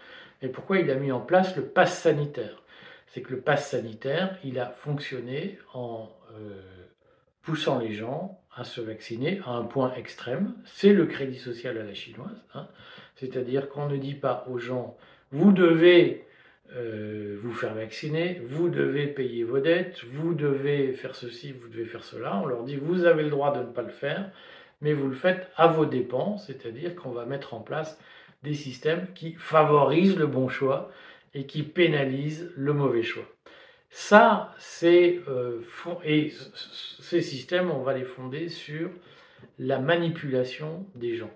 et 0.41 0.49
pourquoi 0.49 0.79
il 0.79 0.89
a 0.91 0.95
mis 0.95 1.11
en 1.11 1.19
place 1.19 1.55
le 1.55 1.63
pass 1.63 2.01
sanitaire. 2.01 2.61
C'est 3.07 3.21
que 3.21 3.33
le 3.33 3.41
pass 3.41 3.71
sanitaire, 3.71 4.37
il 4.43 4.59
a 4.59 4.69
fonctionné 4.69 5.57
en 5.73 6.09
euh, 6.33 6.61
poussant 7.41 7.79
les 7.79 7.93
gens 7.93 8.39
à 8.57 8.63
se 8.63 8.81
vacciner 8.81 9.39
à 9.45 9.51
un 9.51 9.63
point 9.63 9.93
extrême. 9.93 10.55
C'est 10.65 10.93
le 10.93 11.05
crédit 11.05 11.37
social 11.37 11.77
à 11.77 11.83
la 11.83 11.93
chinoise. 11.93 12.43
Hein. 12.53 12.67
C'est-à-dire 13.15 13.69
qu'on 13.69 13.87
ne 13.87 13.97
dit 13.97 14.15
pas 14.15 14.45
aux 14.49 14.57
gens 14.57 14.97
vous 15.31 15.51
devez 15.51 16.25
euh, 16.75 17.37
vous 17.41 17.53
faire 17.53 17.73
vacciner, 17.73 18.41
vous 18.45 18.69
devez 18.69 19.07
payer 19.07 19.43
vos 19.43 19.59
dettes, 19.59 20.03
vous 20.11 20.33
devez 20.33 20.93
faire 20.93 21.15
ceci, 21.15 21.51
vous 21.51 21.67
devez 21.67 21.85
faire 21.85 22.03
cela. 22.03 22.39
On 22.43 22.45
leur 22.45 22.63
dit 22.63 22.75
vous 22.75 23.05
avez 23.05 23.23
le 23.23 23.29
droit 23.29 23.53
de 23.53 23.59
ne 23.59 23.71
pas 23.71 23.81
le 23.81 23.89
faire, 23.89 24.31
mais 24.81 24.93
vous 24.93 25.07
le 25.07 25.15
faites 25.15 25.49
à 25.55 25.67
vos 25.67 25.85
dépens, 25.85 26.37
c'est-à-dire 26.37 26.95
qu'on 26.95 27.11
va 27.11 27.25
mettre 27.25 27.53
en 27.53 27.59
place 27.59 27.99
des 28.43 28.53
systèmes 28.53 29.07
qui 29.15 29.33
favorisent 29.33 30.17
le 30.17 30.27
bon 30.27 30.47
choix 30.47 30.91
et 31.33 31.45
qui 31.45 31.63
pénalisent 31.63 32.51
le 32.55 32.73
mauvais 32.73 33.03
choix. 33.03 33.25
Ça, 33.99 34.53
c'est 34.59 35.21
euh, 35.27 35.63
et 36.03 36.31
ces 36.99 37.23
systèmes, 37.23 37.71
on 37.71 37.81
va 37.81 37.97
les 37.97 38.03
fonder 38.03 38.47
sur 38.47 38.91
la 39.57 39.79
manipulation 39.79 40.85
des 40.93 41.15
gens. 41.15 41.31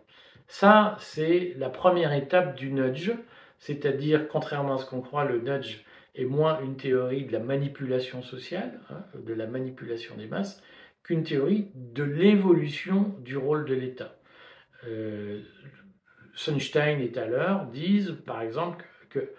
Ça, 0.47 0.95
c'est 0.99 1.55
la 1.57 1.69
première 1.69 2.13
étape 2.13 2.55
du 2.55 2.71
nudge. 2.71 3.13
C'est-à-dire, 3.57 4.27
contrairement 4.27 4.75
à 4.75 4.77
ce 4.77 4.85
qu'on 4.85 5.01
croit, 5.01 5.25
le 5.25 5.39
nudge 5.41 5.83
est 6.13 6.25
moins 6.25 6.61
une 6.61 6.77
théorie 6.77 7.25
de 7.25 7.31
la 7.31 7.39
manipulation 7.39 8.21
sociale, 8.21 8.79
hein, 8.91 9.03
de 9.15 9.33
la 9.33 9.47
manipulation 9.47 10.15
des 10.15 10.27
masses, 10.27 10.61
qu'une 11.01 11.23
théorie 11.23 11.71
de 11.73 12.03
l'évolution 12.03 13.15
du 13.21 13.37
rôle 13.37 13.65
de 13.65 13.73
l'État. 13.73 14.19
Euh, 14.85 15.41
Sunstein 16.35 17.01
et 17.01 17.11
Thaler 17.11 17.55
disent, 17.73 18.15
par 18.23 18.43
exemple, 18.43 18.85
que 19.09 19.31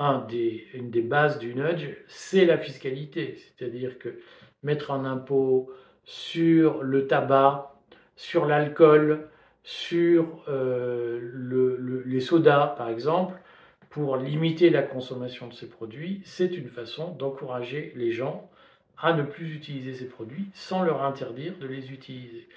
une 0.00 0.90
des 0.90 1.02
bases 1.02 1.38
du 1.38 1.54
nudge, 1.54 1.88
c'est 2.08 2.44
la 2.44 2.58
fiscalité. 2.58 3.36
C'est-à-dire 3.36 3.98
que 3.98 4.18
mettre 4.62 4.90
un 4.90 5.04
impôt 5.04 5.70
sur 6.04 6.82
le 6.82 7.06
tabac, 7.06 7.74
sur 8.16 8.46
l'alcool, 8.46 9.28
sur 9.62 10.42
euh, 10.48 12.02
les 12.06 12.20
sodas, 12.20 12.74
par 12.78 12.88
exemple, 12.88 13.34
pour 13.90 14.16
limiter 14.16 14.70
la 14.70 14.82
consommation 14.82 15.48
de 15.48 15.54
ces 15.54 15.68
produits, 15.68 16.22
c'est 16.24 16.56
une 16.56 16.68
façon 16.68 17.12
d'encourager 17.12 17.92
les 17.96 18.12
gens 18.12 18.48
à 18.98 19.12
ne 19.12 19.22
plus 19.22 19.54
utiliser 19.54 19.94
ces 19.94 20.06
produits 20.06 20.46
sans 20.54 20.82
leur 20.82 21.02
interdire 21.02 21.54
de 21.58 21.66
les 21.66 21.92
utiliser. 21.92 22.48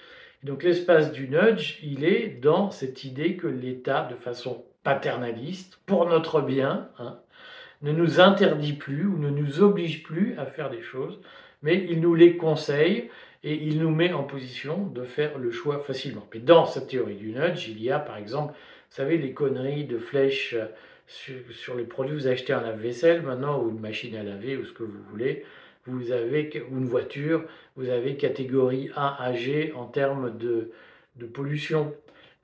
donc 0.42 0.62
l'espace 0.62 1.10
du 1.10 1.28
nudge, 1.28 1.78
il 1.82 2.04
est 2.04 2.28
dans 2.40 2.70
cette 2.70 3.04
idée 3.04 3.36
que 3.36 3.46
l'État, 3.46 4.06
de 4.10 4.14
façon 4.14 4.64
paternaliste, 4.82 5.80
pour 5.86 6.06
notre 6.06 6.42
bien, 6.42 6.90
hein, 6.98 7.18
ne 7.84 7.92
nous 7.92 8.18
interdit 8.18 8.72
plus 8.72 9.06
ou 9.06 9.18
ne 9.18 9.30
nous 9.30 9.62
oblige 9.62 10.02
plus 10.02 10.34
à 10.38 10.46
faire 10.46 10.70
des 10.70 10.82
choses, 10.82 11.20
mais 11.62 11.86
il 11.88 12.00
nous 12.00 12.14
les 12.14 12.36
conseille 12.36 13.10
et 13.44 13.54
il 13.54 13.78
nous 13.78 13.90
met 13.90 14.12
en 14.12 14.24
position 14.24 14.86
de 14.86 15.04
faire 15.04 15.38
le 15.38 15.50
choix 15.50 15.78
facilement. 15.80 16.26
Mais 16.32 16.40
dans 16.40 16.64
cette 16.64 16.88
théorie 16.88 17.16
du 17.16 17.28
nudge, 17.28 17.68
il 17.68 17.82
y 17.82 17.90
a 17.90 17.98
par 17.98 18.16
exemple, 18.16 18.54
vous 18.54 18.96
savez, 18.96 19.18
les 19.18 19.32
conneries 19.32 19.84
de 19.84 19.98
flèches 19.98 20.56
sur, 21.06 21.74
les 21.74 21.84
produits, 21.84 22.14
vous 22.14 22.26
achetez 22.26 22.54
un 22.54 22.62
lave-vaisselle 22.62 23.22
maintenant, 23.22 23.62
ou 23.62 23.68
une 23.70 23.80
machine 23.80 24.16
à 24.16 24.22
laver, 24.22 24.56
ou 24.56 24.64
ce 24.64 24.72
que 24.72 24.82
vous 24.82 25.02
voulez, 25.10 25.44
vous 25.86 26.12
avez, 26.12 26.50
ou 26.70 26.78
une 26.78 26.86
voiture, 26.86 27.44
vous 27.76 27.90
avez 27.90 28.16
catégorie 28.16 28.88
A 28.96 29.22
à 29.22 29.34
G 29.34 29.74
en 29.76 29.84
termes 29.84 30.36
de, 30.38 30.70
de 31.16 31.26
pollution. 31.26 31.94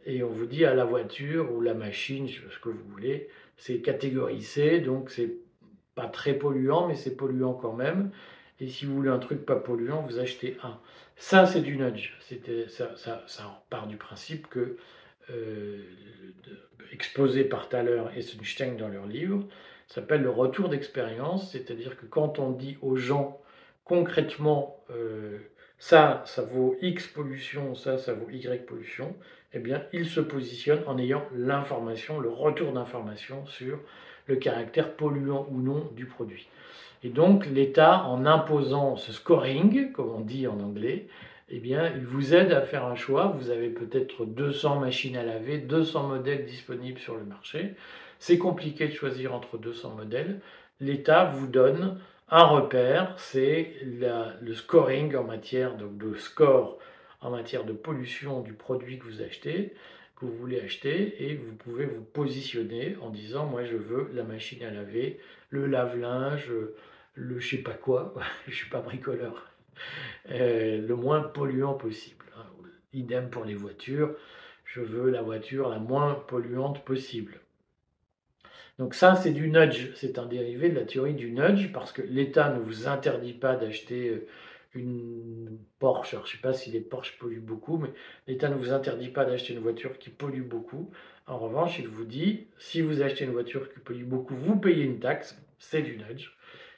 Et 0.04 0.22
on 0.22 0.28
vous 0.28 0.46
dit 0.46 0.66
à 0.66 0.74
la 0.74 0.84
voiture 0.84 1.50
ou 1.52 1.62
la 1.62 1.72
machine, 1.72 2.28
ce 2.28 2.58
que 2.58 2.68
vous 2.68 2.84
voulez, 2.90 3.28
c'est 3.60 3.80
catégorie 3.80 4.42
C, 4.42 4.80
donc 4.80 5.10
c'est 5.10 5.36
pas 5.94 6.06
très 6.06 6.32
polluant, 6.32 6.88
mais 6.88 6.94
c'est 6.94 7.14
polluant 7.14 7.52
quand 7.52 7.74
même. 7.74 8.10
Et 8.58 8.68
si 8.68 8.86
vous 8.86 8.94
voulez 8.94 9.10
un 9.10 9.18
truc 9.18 9.44
pas 9.44 9.56
polluant, 9.56 10.02
vous 10.02 10.18
achetez 10.18 10.56
un. 10.62 10.78
Ça, 11.16 11.44
c'est 11.44 11.60
du 11.60 11.76
nudge. 11.76 12.14
Ça, 12.68 13.58
part 13.68 13.86
du 13.86 13.96
principe 13.96 14.46
que 14.48 14.76
euh, 15.30 15.82
exposé 16.90 17.44
par 17.44 17.68
Thaler 17.68 18.02
et 18.16 18.22
Sunstein 18.22 18.76
dans 18.76 18.88
leur 18.88 19.06
livre, 19.06 19.46
s'appelle 19.88 20.22
le 20.22 20.30
retour 20.30 20.70
d'expérience, 20.70 21.52
c'est-à-dire 21.52 21.98
que 21.98 22.06
quand 22.06 22.38
on 22.38 22.50
dit 22.50 22.78
aux 22.80 22.96
gens 22.96 23.40
concrètement 23.84 24.82
euh, 24.90 25.38
ça, 25.80 26.22
ça 26.26 26.42
vaut 26.42 26.76
X 26.82 27.08
pollution, 27.08 27.74
ça, 27.74 27.98
ça 27.98 28.12
vaut 28.12 28.30
Y 28.30 28.66
pollution, 28.66 29.16
eh 29.54 29.58
bien, 29.58 29.82
ils 29.92 30.06
se 30.06 30.20
positionnent 30.20 30.84
en 30.86 30.98
ayant 30.98 31.24
l'information, 31.34 32.20
le 32.20 32.28
retour 32.28 32.72
d'information 32.72 33.44
sur 33.46 33.80
le 34.26 34.36
caractère 34.36 34.92
polluant 34.92 35.48
ou 35.50 35.60
non 35.60 35.90
du 35.96 36.04
produit. 36.04 36.46
Et 37.02 37.08
donc, 37.08 37.46
l'État, 37.46 38.04
en 38.04 38.26
imposant 38.26 38.96
ce 38.96 39.10
scoring, 39.12 39.90
comme 39.92 40.10
on 40.10 40.20
dit 40.20 40.46
en 40.46 40.60
anglais, 40.60 41.08
eh 41.48 41.58
bien, 41.58 41.90
il 41.96 42.04
vous 42.04 42.34
aide 42.34 42.52
à 42.52 42.60
faire 42.60 42.84
un 42.84 42.94
choix. 42.94 43.34
Vous 43.40 43.50
avez 43.50 43.70
peut-être 43.70 44.26
200 44.26 44.80
machines 44.80 45.16
à 45.16 45.24
laver, 45.24 45.58
200 45.58 46.08
modèles 46.08 46.44
disponibles 46.44 47.00
sur 47.00 47.16
le 47.16 47.24
marché. 47.24 47.74
C'est 48.18 48.38
compliqué 48.38 48.86
de 48.86 48.92
choisir 48.92 49.34
entre 49.34 49.56
200 49.56 49.94
modèles. 49.96 50.40
L'État 50.78 51.24
vous 51.24 51.46
donne 51.46 51.98
un 52.30 52.44
repère, 52.44 53.14
c'est 53.18 53.74
le 53.82 54.54
scoring 54.54 55.16
en 55.16 55.24
matière 55.24 55.76
de, 55.76 56.14
score 56.14 56.78
en 57.20 57.30
matière 57.30 57.64
de 57.64 57.72
pollution 57.72 58.40
du 58.40 58.52
produit 58.52 58.98
que 58.98 59.04
vous 59.04 59.20
achetez, 59.20 59.74
que 60.16 60.26
vous 60.26 60.36
voulez 60.36 60.60
acheter, 60.60 61.24
et 61.24 61.34
vous 61.34 61.54
pouvez 61.54 61.86
vous 61.86 62.02
positionner 62.02 62.96
en 63.02 63.10
disant 63.10 63.46
moi 63.46 63.64
je 63.64 63.76
veux 63.76 64.10
la 64.14 64.22
machine 64.22 64.62
à 64.62 64.70
laver, 64.70 65.18
le 65.50 65.66
lave-linge, 65.66 66.52
le 67.14 67.40
je 67.40 67.56
sais 67.56 67.62
pas 67.62 67.74
quoi, 67.74 68.14
je 68.46 68.54
suis 68.54 68.70
pas 68.70 68.80
bricoleur 68.80 69.50
euh, 70.30 70.86
le 70.86 70.96
moins 70.96 71.22
polluant 71.22 71.74
possible. 71.74 72.24
Hein. 72.36 72.46
Idem 72.92 73.30
pour 73.30 73.44
les 73.44 73.54
voitures, 73.54 74.14
je 74.64 74.80
veux 74.80 75.10
la 75.10 75.22
voiture 75.22 75.68
la 75.68 75.78
moins 75.78 76.14
polluante 76.14 76.84
possible. 76.84 77.40
Donc 78.80 78.94
ça, 78.94 79.14
c'est 79.14 79.32
du 79.32 79.50
nudge, 79.50 79.90
c'est 79.94 80.18
un 80.18 80.24
dérivé 80.24 80.70
de 80.70 80.74
la 80.74 80.86
théorie 80.86 81.12
du 81.12 81.30
nudge, 81.30 81.70
parce 81.70 81.92
que 81.92 82.00
l'État 82.00 82.48
ne 82.48 82.60
vous 82.60 82.88
interdit 82.88 83.34
pas 83.34 83.54
d'acheter 83.54 84.08
euh, 84.08 84.26
une 84.74 85.58
Porsche. 85.78 86.12
je 86.12 86.16
ne 86.16 86.26
sais 86.26 86.38
pas 86.38 86.54
si 86.54 86.70
les 86.70 86.80
Porsche 86.80 87.18
polluent 87.18 87.42
beaucoup, 87.42 87.76
mais 87.76 87.90
l'État 88.26 88.48
ne 88.48 88.54
vous 88.54 88.72
interdit 88.72 89.10
pas 89.10 89.26
d'acheter 89.26 89.52
une 89.52 89.58
voiture 89.58 89.98
qui 89.98 90.08
pollue 90.08 90.44
beaucoup. 90.44 90.90
En 91.26 91.36
revanche, 91.38 91.78
il 91.78 91.88
vous 91.88 92.06
dit, 92.06 92.46
si 92.56 92.80
vous 92.80 93.02
achetez 93.02 93.26
une 93.26 93.32
voiture 93.32 93.70
qui 93.70 93.80
pollue 93.80 94.04
beaucoup, 94.04 94.34
vous 94.34 94.56
payez 94.56 94.84
une 94.84 94.98
taxe, 94.98 95.38
c'est 95.58 95.82
du 95.82 95.98
nudge. 95.98 96.32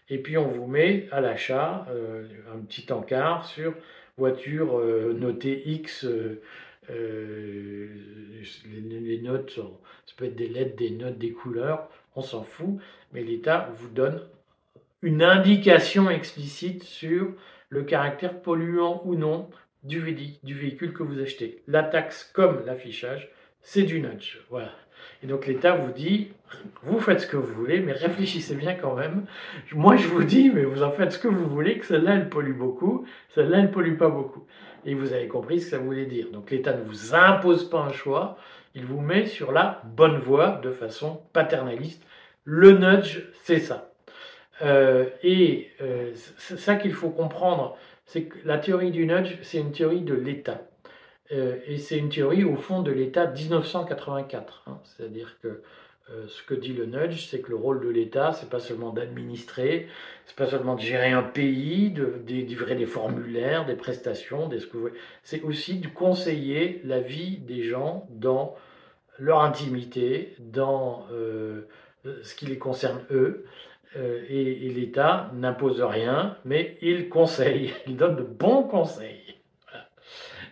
Et 0.08 0.18
puis 0.18 0.36
on 0.36 0.48
vous 0.48 0.66
met 0.66 1.06
à 1.12 1.20
l'achat 1.20 1.86
euh, 1.90 2.26
un 2.52 2.58
petit 2.58 2.92
encart 2.92 3.46
sur 3.46 3.74
voiture 4.18 4.76
euh, 4.76 5.12
notée 5.16 5.62
X. 5.66 6.04
les, 6.88 7.90
notes, 9.22 9.50
ça 9.50 10.14
peut 10.16 10.26
être 10.26 10.36
des 10.36 10.48
lettres, 10.48 10.76
des 10.76 10.90
notes, 10.90 11.18
des 11.18 11.32
couleurs, 11.32 11.88
on 12.16 12.22
s'en 12.22 12.42
fout, 12.42 12.78
mais 13.12 13.22
l'État 13.22 13.70
vous 13.76 13.88
donne 13.88 14.22
une 15.00 15.22
indication 15.22 16.10
explicite 16.10 16.82
sur 16.82 17.34
le 17.68 17.82
caractère 17.82 18.40
polluant 18.42 19.02
ou 19.04 19.14
non 19.14 19.48
du, 19.82 20.00
du 20.42 20.54
véhicule 20.54 20.92
que 20.92 21.02
vous 21.02 21.20
achetez. 21.20 21.62
La 21.66 21.82
taxe 21.82 22.30
comme 22.32 22.64
l'affichage, 22.66 23.30
c'est 23.62 23.82
du 23.82 24.00
nudge. 24.00 24.38
Voilà. 24.50 24.72
Et 25.22 25.26
donc 25.26 25.46
l'État 25.46 25.74
vous 25.74 25.92
dit, 25.92 26.28
vous 26.82 26.98
faites 27.00 27.20
ce 27.20 27.26
que 27.26 27.36
vous 27.36 27.54
voulez, 27.54 27.80
mais 27.80 27.92
réfléchissez 27.92 28.54
bien 28.54 28.74
quand 28.74 28.94
même. 28.94 29.24
Moi 29.72 29.96
je 29.96 30.08
vous 30.08 30.24
dis, 30.24 30.50
mais 30.50 30.64
vous 30.64 30.82
en 30.82 30.90
faites 30.90 31.12
ce 31.12 31.18
que 31.18 31.28
vous 31.28 31.48
voulez, 31.48 31.78
que 31.78 31.86
celle-là 31.86 32.14
elle 32.14 32.28
pollue 32.28 32.56
beaucoup, 32.56 33.06
celle-là 33.34 33.58
elle 33.60 33.70
pollue 33.70 33.96
pas 33.96 34.08
beaucoup. 34.08 34.44
Et 34.84 34.94
vous 34.94 35.12
avez 35.12 35.28
compris 35.28 35.60
ce 35.60 35.66
que 35.66 35.70
ça 35.72 35.78
voulait 35.78 36.06
dire. 36.06 36.26
Donc 36.32 36.50
l'État 36.50 36.74
ne 36.74 36.82
vous 36.82 37.14
impose 37.14 37.68
pas 37.68 37.80
un 37.80 37.92
choix, 37.92 38.36
il 38.74 38.84
vous 38.84 39.00
met 39.00 39.26
sur 39.26 39.52
la 39.52 39.82
bonne 39.84 40.18
voie 40.18 40.60
de 40.62 40.70
façon 40.70 41.20
paternaliste. 41.32 42.02
Le 42.44 42.72
nudge, 42.72 43.22
c'est 43.44 43.60
ça. 43.60 43.92
Euh, 44.62 45.06
et 45.22 45.70
euh, 45.80 46.12
ça 46.38 46.76
qu'il 46.76 46.92
faut 46.92 47.10
comprendre, 47.10 47.76
c'est 48.06 48.24
que 48.24 48.36
la 48.44 48.58
théorie 48.58 48.90
du 48.90 49.06
nudge, 49.06 49.36
c'est 49.42 49.58
une 49.58 49.72
théorie 49.72 50.02
de 50.02 50.14
l'État. 50.14 50.62
Euh, 51.32 51.56
et 51.66 51.78
c'est 51.78 51.98
une 51.98 52.08
théorie 52.08 52.44
au 52.44 52.56
fond 52.56 52.82
de 52.82 52.90
l'État 52.90 53.26
1984. 53.26 54.64
Hein. 54.66 54.78
C'est-à-dire 54.84 55.36
que 55.42 55.62
euh, 56.10 56.26
ce 56.28 56.42
que 56.42 56.54
dit 56.54 56.72
le 56.72 56.86
nudge, 56.86 57.26
c'est 57.30 57.40
que 57.40 57.50
le 57.50 57.56
rôle 57.56 57.80
de 57.80 57.88
l'État, 57.88 58.32
c'est 58.32 58.50
pas 58.50 58.58
seulement 58.58 58.90
d'administrer, 58.90 59.88
c'est 60.26 60.36
pas 60.36 60.46
seulement 60.46 60.74
de 60.74 60.80
gérer 60.80 61.10
un 61.10 61.22
pays, 61.22 61.90
de, 61.90 62.20
livrer 62.26 62.74
des 62.74 62.86
formulaires, 62.86 63.64
des 63.64 63.76
prestations, 63.76 64.48
des 64.48 64.58
c'est 65.22 65.42
aussi 65.42 65.78
de 65.78 65.88
conseiller 65.88 66.80
la 66.84 67.00
vie 67.00 67.38
des 67.38 67.62
gens 67.62 68.06
dans 68.10 68.56
leur 69.18 69.40
intimité, 69.42 70.34
dans 70.40 71.06
euh, 71.12 71.62
ce 72.22 72.34
qui 72.34 72.46
les 72.46 72.58
concerne 72.58 73.00
eux. 73.10 73.46
Et, 74.30 74.70
l'État 74.74 75.30
n'impose 75.34 75.82
rien, 75.82 76.38
mais 76.46 76.78
il 76.80 77.10
conseille, 77.10 77.74
il 77.86 77.98
donne 77.98 78.16
de 78.16 78.22
bons 78.22 78.62
conseils. 78.62 79.21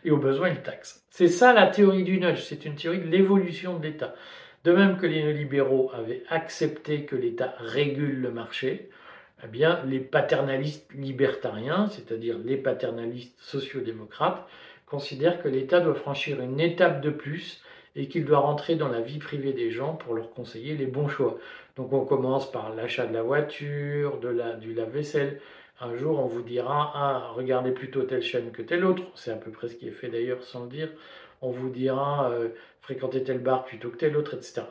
Et 0.04 0.10
au 0.10 0.16
besoin, 0.16 0.48
il 0.48 0.62
taxe. 0.62 1.04
C'est 1.10 1.28
ça 1.28 1.52
la 1.52 1.66
théorie 1.66 2.04
du 2.04 2.18
nudge, 2.18 2.42
c'est 2.42 2.64
une 2.64 2.74
théorie 2.74 3.00
de 3.00 3.08
l'évolution 3.08 3.78
de 3.78 3.84
l'État. 3.84 4.14
De 4.64 4.72
même 4.72 4.98
que 4.98 5.06
les 5.06 5.22
néolibéraux 5.22 5.90
avaient 5.94 6.22
accepté 6.28 7.04
que 7.04 7.16
l'État 7.16 7.54
régule 7.58 8.20
le 8.20 8.30
marché, 8.30 8.90
eh 9.42 9.46
bien, 9.46 9.82
les 9.86 10.00
paternalistes 10.00 10.92
libertariens, 10.94 11.88
c'est-à-dire 11.88 12.36
les 12.44 12.56
paternalistes 12.56 13.34
sociodémocrates, 13.38 14.46
considèrent 14.86 15.42
que 15.42 15.48
l'État 15.48 15.80
doit 15.80 15.94
franchir 15.94 16.40
une 16.40 16.60
étape 16.60 17.00
de 17.00 17.10
plus 17.10 17.62
et 17.96 18.08
qu'il 18.08 18.24
doit 18.24 18.38
rentrer 18.38 18.76
dans 18.76 18.88
la 18.88 19.00
vie 19.00 19.18
privée 19.18 19.52
des 19.52 19.70
gens 19.70 19.94
pour 19.94 20.14
leur 20.14 20.30
conseiller 20.30 20.76
les 20.76 20.86
bons 20.86 21.08
choix. 21.08 21.38
Donc 21.76 21.92
on 21.92 22.04
commence 22.04 22.50
par 22.50 22.74
l'achat 22.74 23.06
de 23.06 23.14
la 23.14 23.22
voiture, 23.22 24.18
de 24.20 24.28
la, 24.28 24.54
du 24.54 24.74
lave-vaisselle. 24.74 25.40
Un 25.80 25.96
jour, 25.96 26.18
on 26.18 26.26
vous 26.26 26.42
dira, 26.42 26.92
ah, 26.94 27.32
regardez 27.34 27.72
plutôt 27.72 28.02
telle 28.02 28.22
chaîne 28.22 28.52
que 28.52 28.60
telle 28.60 28.84
autre. 28.84 29.02
C'est 29.14 29.30
à 29.30 29.36
peu 29.36 29.50
près 29.50 29.68
ce 29.68 29.76
qui 29.76 29.88
est 29.88 29.92
fait 29.92 30.10
d'ailleurs 30.10 30.42
sans 30.42 30.64
le 30.64 30.68
dire. 30.68 30.90
On 31.40 31.50
vous 31.50 31.70
dira, 31.70 32.30
euh, 32.30 32.50
fréquenter 32.82 33.22
tel 33.22 33.38
bar 33.38 33.64
plutôt 33.64 33.88
que 33.88 33.96
tel 33.96 34.14
autre, 34.16 34.34
etc. 34.34 34.62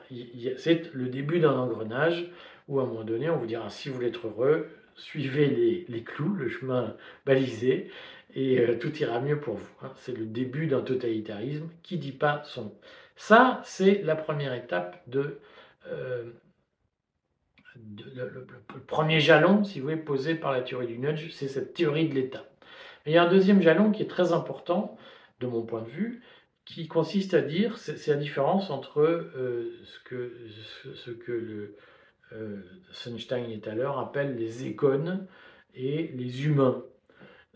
C'est 0.58 0.94
le 0.94 1.08
début 1.08 1.40
d'un 1.40 1.58
engrenage 1.58 2.30
où 2.68 2.80
à 2.80 2.84
un 2.84 2.86
moment 2.86 3.04
donné, 3.04 3.28
on 3.30 3.38
vous 3.38 3.48
dira, 3.48 3.70
si 3.70 3.90
vous 3.90 3.96
voulez 3.96 4.10
être 4.10 4.28
heureux, 4.28 4.70
suivez 4.96 5.48
les, 5.48 5.86
les 5.90 6.04
clous, 6.04 6.36
le 6.36 6.48
chemin 6.48 6.96
balisé, 7.26 7.90
et 8.36 8.60
euh, 8.60 8.78
tout 8.78 8.96
ira 8.98 9.20
mieux 9.20 9.40
pour 9.40 9.56
vous. 9.56 9.76
Hein. 9.82 9.92
C'est 9.96 10.16
le 10.16 10.26
début 10.26 10.68
d'un 10.68 10.82
totalitarisme 10.82 11.70
qui 11.82 11.98
dit 11.98 12.12
pas 12.12 12.44
son 12.46 12.72
Ça, 13.16 13.62
c'est 13.64 14.04
la 14.04 14.16
première 14.16 14.54
étape 14.54 15.02
de, 15.08 15.40
euh, 15.88 16.26
le, 17.96 18.48
premier 18.88 19.20
jalon, 19.20 19.64
si 19.64 19.80
vous 19.80 19.86
voulez, 19.86 19.98
posé 19.98 20.36
par 20.36 20.52
la 20.52 20.62
théorie 20.62 20.88
du 20.88 20.98
nudge, 20.98 21.30
c'est 21.32 21.48
cette 21.48 21.74
théorie 21.74 22.10
de 22.10 22.16
l'État. 22.16 22.46
Il 23.06 23.14
y 23.14 23.18
a 23.18 23.24
un 23.24 23.30
deuxième 23.30 23.62
jalon 23.62 23.92
qui 23.92 24.04
est 24.04 24.10
très 24.10 24.34
important, 24.34 24.98
de 25.40 25.48
mon 25.48 25.64
point 25.64 25.82
de 25.82 25.90
vue, 25.90 26.22
qui 26.66 26.88
consiste 26.88 27.34
à 27.34 27.42
dire, 27.42 27.78
c'est 27.78 28.06
la 28.08 28.18
différence 28.18 28.70
entre 28.70 29.02
euh, 29.02 29.80
ce, 29.84 30.00
que, 30.04 30.34
ce, 30.94 31.12
que 31.12 31.76
euh, 32.34 32.58
Sunstein 32.92 33.50
et 33.50 33.60
Thaler 33.60 33.90
appellent 33.98 34.38
les 34.38 34.66
écones 34.66 35.28
et 35.74 36.12
les 36.14 36.46
humains. 36.46 36.84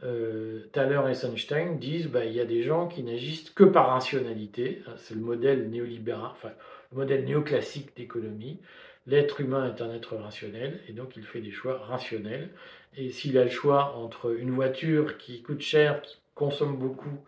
Euh, 0.01 0.68
Thaler 0.72 1.01
et 1.10 1.13
Sunstein 1.13 1.77
disent 1.77 2.08
bah, 2.08 2.25
il 2.25 2.34
y 2.34 2.39
a 2.39 2.46
des 2.46 2.63
gens 2.63 2.88
qui 2.88 3.03
n'agissent 3.03 3.51
que 3.51 3.63
par 3.63 3.89
rationalité, 3.89 4.82
c'est 4.98 5.13
le 5.13 5.22
modèle 5.22 5.70
néolibéral, 5.70 6.32
enfin 6.32 6.51
le 6.92 6.98
modèle 6.98 7.25
néoclassique 7.25 7.95
d'économie. 7.95 8.60
L'être 9.06 9.42
humain 9.42 9.74
est 9.74 9.82
un 9.82 9.94
être 9.94 10.16
rationnel 10.16 10.80
et 10.88 10.94
donc 10.94 11.18
il 11.18 11.24
fait 11.24 11.42
des 11.42 11.52
choix 11.52 11.78
rationnels. 11.78 12.50
Et 12.96 13.10
s'il 13.10 13.38
a 13.38 13.44
le 13.44 13.50
choix 13.50 13.96
entre 13.96 14.38
une 14.38 14.52
voiture 14.52 15.18
qui 15.18 15.42
coûte 15.42 15.62
cher, 15.62 16.02
qui 16.02 16.18
consomme 16.36 16.78
beaucoup, 16.78 17.20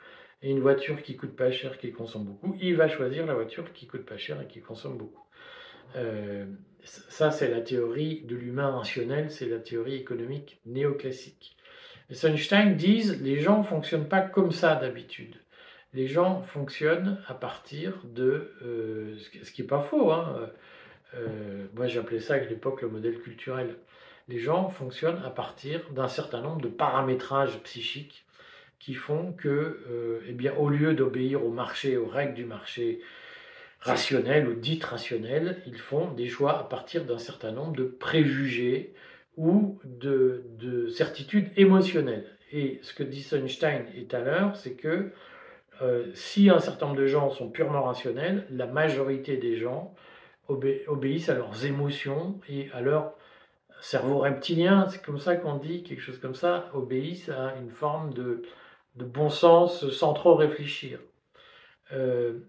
et 0.41 0.51
une 0.51 0.59
voiture 0.59 1.01
qui 1.01 1.15
coûte 1.17 1.35
pas 1.35 1.51
cher, 1.51 1.77
qui 1.77 1.91
consomme 1.91 2.25
beaucoup, 2.25 2.55
il 2.61 2.75
va 2.75 2.87
choisir 2.87 3.25
la 3.25 3.33
voiture 3.33 3.73
qui 3.73 3.87
coûte 3.87 4.05
pas 4.05 4.17
cher 4.17 4.41
et 4.41 4.47
qui 4.47 4.61
consomme 4.61 4.97
beaucoup. 4.97 5.23
Euh, 5.95 6.45
ça, 6.83 7.31
c'est 7.31 7.49
la 7.49 7.61
théorie 7.61 8.21
de 8.21 8.35
l'humain 8.35 8.69
rationnel, 8.69 9.31
c'est 9.31 9.47
la 9.47 9.59
théorie 9.59 9.95
économique 9.95 10.59
néoclassique. 10.65 11.57
Sunstein 12.11 12.75
disent 12.75 13.21
les 13.23 13.39
gens 13.39 13.63
fonctionnent 13.63 14.07
pas 14.07 14.21
comme 14.21 14.51
ça 14.51 14.75
d'habitude. 14.75 15.35
Les 15.93 16.07
gens 16.07 16.43
fonctionnent 16.43 17.19
à 17.27 17.33
partir 17.33 17.99
de 18.03 18.53
euh, 18.61 19.17
ce 19.17 19.51
qui 19.51 19.61
n'est 19.61 19.67
pas 19.67 19.81
faux. 19.81 20.11
Hein. 20.11 20.51
Euh, 21.17 21.65
moi, 21.73 21.87
j'appelais 21.87 22.19
ça 22.19 22.35
à 22.35 22.39
l'époque 22.39 22.81
le 22.81 22.89
modèle 22.89 23.19
culturel. 23.19 23.75
Les 24.27 24.39
gens 24.39 24.69
fonctionnent 24.69 25.21
à 25.23 25.29
partir 25.29 25.81
d'un 25.91 26.07
certain 26.07 26.41
nombre 26.41 26.61
de 26.61 26.67
paramétrages 26.67 27.59
psychiques 27.63 28.25
qui 28.79 28.93
font 28.93 29.33
que, 29.33 29.49
euh, 29.89 30.19
eh 30.27 30.33
bien, 30.33 30.53
au 30.55 30.69
lieu 30.69 30.93
d'obéir 30.93 31.45
au 31.45 31.49
marché, 31.49 31.97
aux 31.97 32.07
règles 32.07 32.33
du 32.33 32.45
marché 32.45 32.99
rationnel 33.81 34.47
ou 34.47 34.55
dites 34.55 34.83
rationnelles, 34.83 35.61
ils 35.67 35.77
font 35.77 36.11
des 36.11 36.27
choix 36.27 36.59
à 36.59 36.63
partir 36.63 37.05
d'un 37.05 37.19
certain 37.19 37.51
nombre 37.51 37.75
de 37.75 37.83
préjugés 37.83 38.93
ou 39.37 39.79
de, 39.83 40.87
certitudes 40.89 41.49
émotionnelles. 41.57 42.25
Et 42.51 42.79
ce 42.83 42.93
que 42.93 43.03
dit 43.03 43.21
Sunstein 43.21 43.85
tout 43.85 44.15
à 44.15 44.19
l'heure, 44.19 44.55
c'est 44.55 44.73
que 44.73 45.11
euh, 45.81 46.05
si 46.13 46.49
un 46.49 46.59
certain 46.59 46.87
nombre 46.87 46.99
de 46.99 47.05
gens 47.07 47.29
sont 47.29 47.49
purement 47.49 47.83
rationnels, 47.83 48.47
la 48.49 48.65
majorité 48.65 49.37
des 49.37 49.57
gens 49.57 49.93
obéissent 50.47 51.29
à 51.29 51.35
leurs 51.35 51.65
émotions 51.65 52.39
et 52.49 52.69
à 52.71 52.81
leur 52.81 53.13
cerveau 53.81 54.19
reptilien, 54.19 54.87
c'est 54.89 55.03
comme 55.03 55.19
ça 55.19 55.35
qu'on 55.35 55.57
dit, 55.57 55.83
quelque 55.83 56.01
chose 56.01 56.19
comme 56.19 56.35
ça, 56.35 56.69
obéissent 56.73 57.29
à 57.29 57.55
une 57.57 57.69
forme 57.69 58.13
de, 58.13 58.43
de 58.95 59.05
bon 59.05 59.29
sens 59.29 59.89
sans 59.89 60.13
trop 60.13 60.35
réfléchir. 60.35 60.99
Euh, 61.91 62.39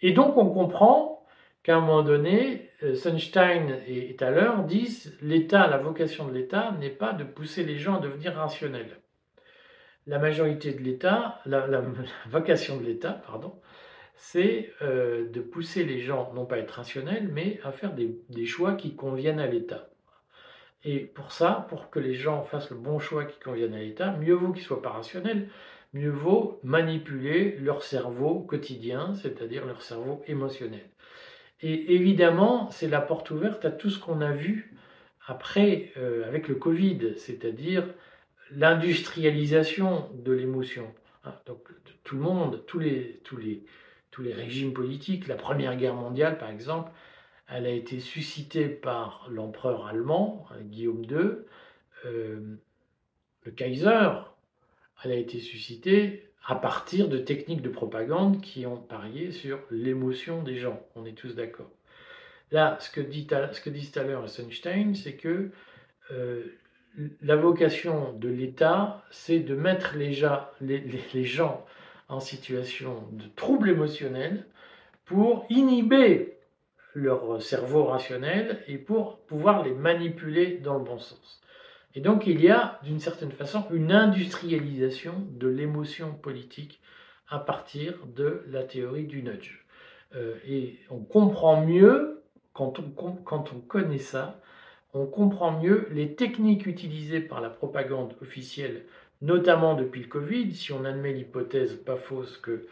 et 0.00 0.12
donc 0.12 0.36
on 0.36 0.50
comprend 0.50 1.26
qu'à 1.62 1.76
un 1.76 1.80
moment 1.80 2.02
donné, 2.02 2.70
Sunstein 2.94 3.80
et 3.86 4.14
Thaler 4.16 4.50
disent 4.66 5.16
l'État, 5.20 5.66
la 5.66 5.78
vocation 5.78 6.26
de 6.26 6.32
l'État 6.32 6.72
n'est 6.78 6.90
pas 6.90 7.12
de 7.12 7.24
pousser 7.24 7.64
les 7.64 7.78
gens 7.78 7.96
à 7.96 8.00
devenir 8.00 8.34
rationnels. 8.34 9.00
La 10.06 10.18
majorité 10.18 10.72
de 10.72 10.82
l'État, 10.82 11.40
la, 11.44 11.82
vocation 12.28 12.78
de 12.78 12.84
l'État, 12.84 13.20
pardon, 13.26 13.60
c'est 14.18 14.72
euh, 14.82 15.26
de 15.30 15.40
pousser 15.40 15.84
les 15.84 16.00
gens 16.00 16.32
non 16.34 16.44
pas 16.44 16.56
à 16.56 16.58
être 16.58 16.72
rationnels, 16.72 17.30
mais 17.32 17.60
à 17.64 17.72
faire 17.72 17.94
des 17.94 18.46
choix 18.46 18.74
qui 18.74 18.94
conviennent 18.94 19.40
à 19.40 19.46
l'État. 19.46 19.88
Et 20.84 21.00
pour 21.00 21.32
ça, 21.32 21.66
pour 21.68 21.90
que 21.90 21.98
les 21.98 22.14
gens 22.14 22.44
fassent 22.44 22.70
le 22.70 22.76
bon 22.76 22.98
choix 22.98 23.24
qui 23.24 23.38
convienne 23.40 23.74
à 23.74 23.80
l'État, 23.80 24.12
mieux 24.12 24.34
vaut 24.34 24.52
qu'ils 24.52 24.62
soient 24.62 24.82
pas 24.82 24.90
rationnels, 24.90 25.48
mieux 25.92 26.10
vaut 26.10 26.60
manipuler 26.62 27.56
leur 27.58 27.82
cerveau 27.82 28.40
quotidien, 28.40 29.14
c'est-à-dire 29.14 29.66
leur 29.66 29.82
cerveau 29.82 30.22
émotionnel. 30.26 30.88
Et 31.60 31.94
évidemment, 31.94 32.70
c'est 32.70 32.88
la 32.88 33.00
porte 33.00 33.30
ouverte 33.30 33.64
à 33.64 33.70
tout 33.70 33.90
ce 33.90 33.98
qu'on 33.98 34.20
a 34.20 34.30
vu 34.30 34.74
après 35.26 35.92
euh, 35.96 36.26
avec 36.26 36.46
le 36.46 36.54
Covid, 36.54 37.14
c'est-à-dire 37.16 37.84
l'industrialisation 38.52 40.08
de 40.14 40.32
l'émotion. 40.32 40.86
Hein, 41.24 41.34
donc 41.46 41.68
tout 42.04 42.14
le 42.14 42.22
monde, 42.22 42.64
tous 42.66 42.78
les, 42.78 43.20
tous, 43.24 43.36
les, 43.36 43.64
tous 44.18 44.24
les 44.24 44.34
régimes 44.34 44.72
politiques, 44.72 45.28
la 45.28 45.36
Première 45.36 45.76
Guerre 45.76 45.94
mondiale 45.94 46.38
par 46.38 46.50
exemple, 46.50 46.90
elle 47.48 47.66
a 47.66 47.70
été 47.70 48.00
suscitée 48.00 48.66
par 48.68 49.28
l'empereur 49.30 49.86
allemand, 49.86 50.44
hein, 50.50 50.56
Guillaume 50.62 51.04
II. 51.04 51.36
Euh, 52.04 52.56
le 53.44 53.52
Kaiser, 53.52 54.10
elle 55.04 55.12
a 55.12 55.14
été 55.14 55.38
suscitée 55.38 56.32
à 56.44 56.56
partir 56.56 57.08
de 57.08 57.18
techniques 57.18 57.62
de 57.62 57.68
propagande 57.68 58.40
qui 58.40 58.66
ont 58.66 58.76
parié 58.76 59.30
sur 59.30 59.60
l'émotion 59.70 60.42
des 60.42 60.56
gens. 60.56 60.82
On 60.96 61.06
est 61.06 61.16
tous 61.16 61.36
d'accord. 61.36 61.70
Là, 62.50 62.76
ce 62.80 62.90
que, 62.90 63.00
dit, 63.00 63.28
ce 63.52 63.60
que 63.60 63.70
disent 63.70 63.92
tout 63.92 64.00
à 64.00 64.02
l'heure 64.02 64.28
c'est 64.28 65.14
que 65.14 65.52
euh, 66.10 66.42
la 67.22 67.36
vocation 67.36 68.14
de 68.14 68.28
l'État, 68.28 69.04
c'est 69.12 69.38
de 69.38 69.54
mettre 69.54 69.94
les 69.96 70.12
gens 70.12 71.64
en 72.08 72.20
situation 72.20 73.04
de 73.12 73.24
trouble 73.36 73.70
émotionnel 73.70 74.46
pour 75.04 75.46
inhiber 75.50 76.38
leur 76.94 77.40
cerveau 77.42 77.84
rationnel 77.84 78.62
et 78.66 78.78
pour 78.78 79.18
pouvoir 79.20 79.62
les 79.62 79.74
manipuler 79.74 80.58
dans 80.58 80.74
le 80.74 80.84
bon 80.84 80.98
sens. 80.98 81.40
Et 81.94 82.00
donc 82.00 82.26
il 82.26 82.40
y 82.40 82.50
a 82.50 82.80
d'une 82.82 83.00
certaine 83.00 83.32
façon 83.32 83.64
une 83.70 83.92
industrialisation 83.92 85.14
de 85.32 85.48
l'émotion 85.48 86.12
politique 86.12 86.80
à 87.28 87.38
partir 87.38 87.94
de 88.06 88.42
la 88.48 88.62
théorie 88.62 89.06
du 89.06 89.22
nudge. 89.22 89.64
Euh, 90.14 90.36
et 90.46 90.78
on 90.90 91.00
comprend 91.00 91.64
mieux, 91.64 92.22
quand 92.52 92.78
on, 92.78 93.12
quand 93.12 93.52
on 93.52 93.60
connaît 93.60 93.98
ça, 93.98 94.40
on 94.94 95.06
comprend 95.06 95.60
mieux 95.60 95.88
les 95.92 96.14
techniques 96.14 96.66
utilisées 96.66 97.20
par 97.20 97.40
la 97.40 97.50
propagande 97.50 98.14
officielle, 98.22 98.84
notamment 99.22 99.74
depuis 99.74 100.02
le 100.02 100.08
Covid, 100.08 100.54
si 100.54 100.72
on 100.72 100.84
admet 100.84 101.12
l'hypothèse 101.12 101.74
pas 101.74 101.96
fausse 101.96 102.36
que 102.38 102.66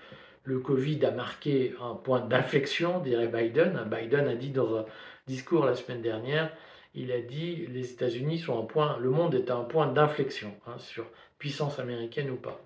le 0.45 0.61
Covid 0.61 1.05
a 1.05 1.11
marqué 1.11 1.75
un 1.81 1.95
point 1.95 2.21
d'inflexion, 2.21 3.01
dirait 3.01 3.29
Biden. 3.29 3.85
Biden 3.91 4.29
a 4.29 4.35
dit 4.35 4.51
dans 4.51 4.77
un 4.77 4.87
discours 5.27 5.65
la 5.65 5.75
semaine 5.75 6.03
dernière, 6.03 6.53
il 6.95 7.13
a 7.13 7.21
dit 7.21 7.67
les 7.67 7.93
États-Unis 7.93 8.39
sont 8.39 8.59
un 8.59 8.65
point, 8.65 8.97
le 8.99 9.11
monde 9.11 9.35
est 9.35 9.51
à 9.51 9.57
un 9.57 9.65
point 9.65 9.87
d'inflexion 9.87 10.55
hein, 10.67 10.79
sur 10.79 11.05
puissance 11.39 11.79
américaine 11.79 12.31
ou 12.31 12.37
pas. 12.37 12.63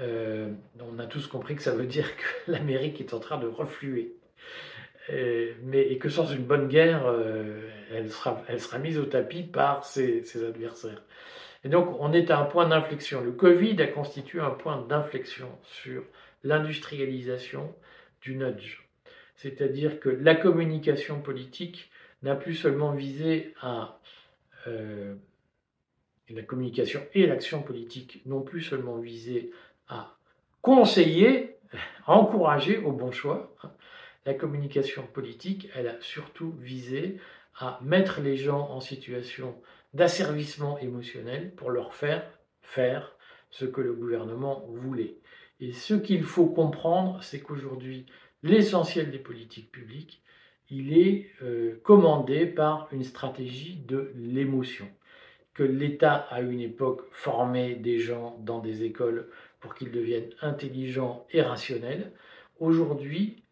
Euh, 0.00 0.50
on 0.80 0.98
a 0.98 1.06
tous 1.06 1.26
compris 1.26 1.54
que 1.54 1.62
ça 1.62 1.72
veut 1.72 1.86
dire 1.86 2.08
que 2.16 2.22
l'Amérique 2.50 3.00
est 3.00 3.14
en 3.14 3.20
train 3.20 3.38
de 3.38 3.46
refluer. 3.46 4.16
Euh, 5.10 5.52
mais, 5.62 5.82
et 5.82 5.98
que 5.98 6.08
sans 6.08 6.26
une 6.26 6.44
bonne 6.44 6.68
guerre, 6.68 7.06
euh, 7.06 7.68
elle, 7.92 8.10
sera, 8.10 8.78
mise 8.78 8.98
au 8.98 9.04
tapis 9.04 9.42
par 9.42 9.84
ses 9.84 10.22
adversaires. 10.44 11.02
Et 11.64 11.68
donc, 11.68 11.96
on 12.00 12.12
est 12.12 12.30
à 12.30 12.40
un 12.40 12.44
point 12.44 12.68
d'inflexion. 12.68 13.20
Le 13.20 13.32
Covid 13.32 13.80
a 13.82 13.86
constitué 13.86 14.40
un 14.40 14.50
point 14.50 14.82
d'inflexion 14.82 15.48
sur 15.62 16.02
l'industrialisation 16.42 17.74
du 18.20 18.34
nudge. 18.36 18.88
C'est-à-dire 19.36 20.00
que 20.00 20.08
la 20.08 20.34
communication 20.34 21.20
politique 21.20 21.90
n'a 22.22 22.34
plus 22.34 22.54
seulement 22.54 22.92
visé 22.92 23.54
à... 23.60 24.00
Euh, 24.66 25.14
la 26.30 26.42
communication 26.42 27.02
et 27.14 27.26
l'action 27.26 27.62
politique 27.62 28.22
n'ont 28.26 28.42
plus 28.42 28.62
seulement 28.62 28.96
visé 28.96 29.50
à 29.88 30.16
conseiller, 30.62 31.56
encourager 32.06 32.78
au 32.78 32.92
bon 32.92 33.10
choix. 33.10 33.54
La 34.24 34.34
communication 34.34 35.02
politique, 35.02 35.68
elle 35.74 35.88
a 35.88 36.00
surtout 36.00 36.54
visé 36.58 37.18
à 37.58 37.78
mettre 37.82 38.20
les 38.20 38.36
gens 38.36 38.70
en 38.70 38.80
situation 38.80 39.54
d'asservissement 39.94 40.78
émotionnel 40.78 41.54
pour 41.54 41.70
leur 41.70 41.94
faire 41.94 42.24
faire 42.62 43.16
ce 43.50 43.64
que 43.64 43.80
le 43.80 43.92
gouvernement 43.92 44.64
voulait. 44.68 45.16
Et 45.60 45.72
ce 45.72 45.94
qu'il 45.94 46.24
faut 46.24 46.46
comprendre, 46.46 47.22
c'est 47.22 47.40
qu'aujourd'hui, 47.40 48.06
l'essentiel 48.42 49.10
des 49.10 49.18
politiques 49.18 49.70
publiques, 49.70 50.22
il 50.70 50.96
est 50.96 51.30
euh, 51.42 51.78
commandé 51.82 52.46
par 52.46 52.88
une 52.92 53.04
stratégie 53.04 53.76
de 53.76 54.10
l'émotion. 54.16 54.88
Que 55.52 55.62
l'État, 55.62 56.14
à 56.14 56.40
une 56.40 56.60
époque, 56.60 57.02
formait 57.12 57.74
des 57.74 57.98
gens 57.98 58.38
dans 58.40 58.58
des 58.58 58.84
écoles 58.84 59.28
pour 59.60 59.74
qu'ils 59.74 59.92
deviennent 59.92 60.30
intelligents 60.40 61.26
et 61.30 61.42
rationnels. 61.42 62.12
Aujourd'hui, 62.58 63.44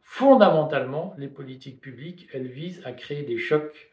fondamentalement, 0.00 1.14
les 1.18 1.26
politiques 1.26 1.80
publiques, 1.80 2.28
elles 2.32 2.46
visent 2.46 2.80
à 2.84 2.92
créer 2.92 3.24
des 3.24 3.38
chocs 3.38 3.90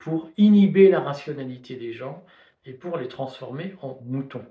pour 0.00 0.30
inhiber 0.38 0.88
la 0.88 0.98
rationalité 0.98 1.76
des 1.76 1.92
gens 1.92 2.24
et 2.64 2.72
pour 2.72 2.96
les 2.96 3.06
transformer 3.06 3.76
en 3.82 4.00
moutons. 4.02 4.44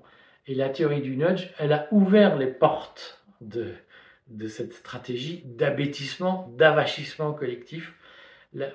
Et 0.46 0.54
la 0.54 0.70
théorie 0.70 1.02
du 1.02 1.16
nudge, 1.16 1.50
elle 1.58 1.72
a 1.72 1.88
ouvert 1.90 2.36
les 2.36 2.46
portes 2.46 3.22
de, 3.40 3.74
de 4.28 4.48
cette 4.48 4.72
stratégie 4.72 5.42
d'abêtissement, 5.44 6.48
d'avachissement 6.56 7.34
collectif. 7.34 7.92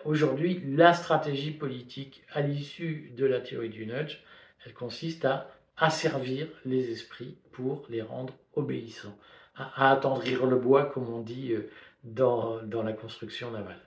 Aujourd'hui, 0.04 0.62
la 0.68 0.94
stratégie 0.94 1.52
politique 1.52 2.24
à 2.34 2.42
l'issue 2.42 3.12
de 3.18 3.26
la 3.26 3.40
théorie 3.40 3.70
du 3.70 3.86
nudge, 3.88 4.22
elle 4.66 4.74
consiste 4.74 5.26
à 5.26 5.50
asservir 5.78 6.48
les 6.66 6.92
esprits 6.92 7.38
pour 7.52 7.86
les 7.90 8.02
rendre 8.02 8.34
obéissants, 8.56 9.18
à, 9.56 9.92
attendrir 9.92 10.46
le 10.46 10.58
bois, 10.58 10.86
comme 10.86 11.10
on 11.14 11.22
dit 11.22 11.54
euh, 11.54 11.70
dans, 12.04 12.62
dans 12.64 12.84
la 12.84 12.94
construction 12.94 13.52
navale. 13.52 13.82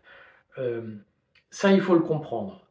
Euh, 0.59 0.94
ça, 1.51 1.72
il 1.72 1.81
faut 1.81 1.94
le 1.94 2.01
comprendre. 2.01 2.67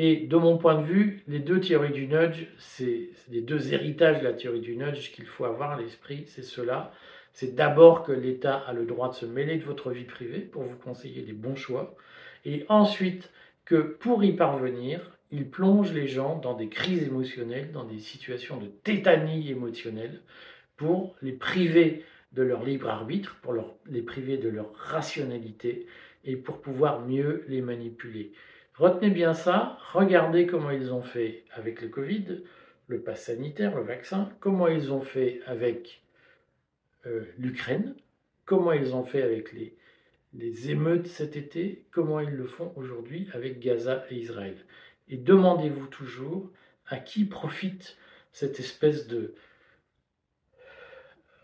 Et 0.00 0.14
de 0.14 0.36
mon 0.36 0.58
point 0.58 0.80
de 0.80 0.86
vue, 0.86 1.24
les 1.26 1.40
deux 1.40 1.60
théories 1.60 1.90
du 1.90 2.06
nudge, 2.06 2.46
c'est 2.56 3.08
les 3.30 3.40
deux 3.40 3.74
héritages 3.74 4.20
de 4.20 4.24
la 4.24 4.32
théorie 4.32 4.60
du 4.60 4.76
nudge 4.76 5.10
qu'il 5.10 5.26
faut 5.26 5.44
avoir 5.44 5.72
à 5.72 5.80
l'esprit, 5.80 6.22
c'est 6.28 6.44
cela. 6.44 6.92
C'est 7.32 7.56
d'abord 7.56 8.04
que 8.04 8.12
l'État 8.12 8.58
a 8.58 8.72
le 8.72 8.84
droit 8.84 9.08
de 9.08 9.14
se 9.14 9.26
mêler 9.26 9.56
de 9.56 9.64
votre 9.64 9.90
vie 9.90 10.04
privée 10.04 10.38
pour 10.38 10.62
vous 10.62 10.76
conseiller 10.76 11.22
des 11.22 11.32
bons 11.32 11.56
choix, 11.56 11.96
et 12.44 12.64
ensuite 12.68 13.32
que 13.64 13.74
pour 13.74 14.22
y 14.22 14.32
parvenir, 14.34 15.00
il 15.32 15.50
plonge 15.50 15.92
les 15.92 16.06
gens 16.06 16.38
dans 16.38 16.54
des 16.54 16.68
crises 16.68 17.02
émotionnelles, 17.02 17.72
dans 17.72 17.84
des 17.84 17.98
situations 17.98 18.58
de 18.58 18.68
tétanie 18.68 19.50
émotionnelle, 19.50 20.20
pour 20.76 21.16
les 21.22 21.32
priver 21.32 22.04
de 22.30 22.44
leur 22.44 22.64
libre 22.64 22.88
arbitre, 22.88 23.36
pour 23.42 23.52
les 23.86 24.02
priver 24.02 24.36
de 24.36 24.48
leur 24.48 24.72
rationalité, 24.76 25.88
et 26.24 26.36
pour 26.36 26.60
pouvoir 26.60 27.00
mieux 27.00 27.44
les 27.48 27.62
manipuler. 27.62 28.30
Retenez 28.78 29.10
bien 29.10 29.34
ça, 29.34 29.76
regardez 29.92 30.46
comment 30.46 30.70
ils 30.70 30.92
ont 30.92 31.02
fait 31.02 31.42
avec 31.52 31.82
le 31.82 31.88
Covid, 31.88 32.42
le 32.86 33.00
pass 33.00 33.24
sanitaire, 33.24 33.74
le 33.74 33.82
vaccin, 33.82 34.30
comment 34.38 34.68
ils 34.68 34.92
ont 34.92 35.00
fait 35.00 35.40
avec 35.46 36.00
euh, 37.04 37.24
l'Ukraine, 37.38 37.96
comment 38.44 38.70
ils 38.70 38.94
ont 38.94 39.02
fait 39.02 39.22
avec 39.22 39.52
les, 39.52 39.76
les 40.32 40.70
émeutes 40.70 41.08
cet 41.08 41.36
été, 41.36 41.86
comment 41.90 42.20
ils 42.20 42.30
le 42.30 42.46
font 42.46 42.72
aujourd'hui 42.76 43.28
avec 43.32 43.58
Gaza 43.58 44.04
et 44.10 44.14
Israël. 44.14 44.56
Et 45.08 45.16
demandez-vous 45.16 45.88
toujours 45.88 46.48
à 46.86 46.98
qui 46.98 47.24
profite 47.24 47.96
cette 48.30 48.60
espèce 48.60 49.08
de 49.08 49.34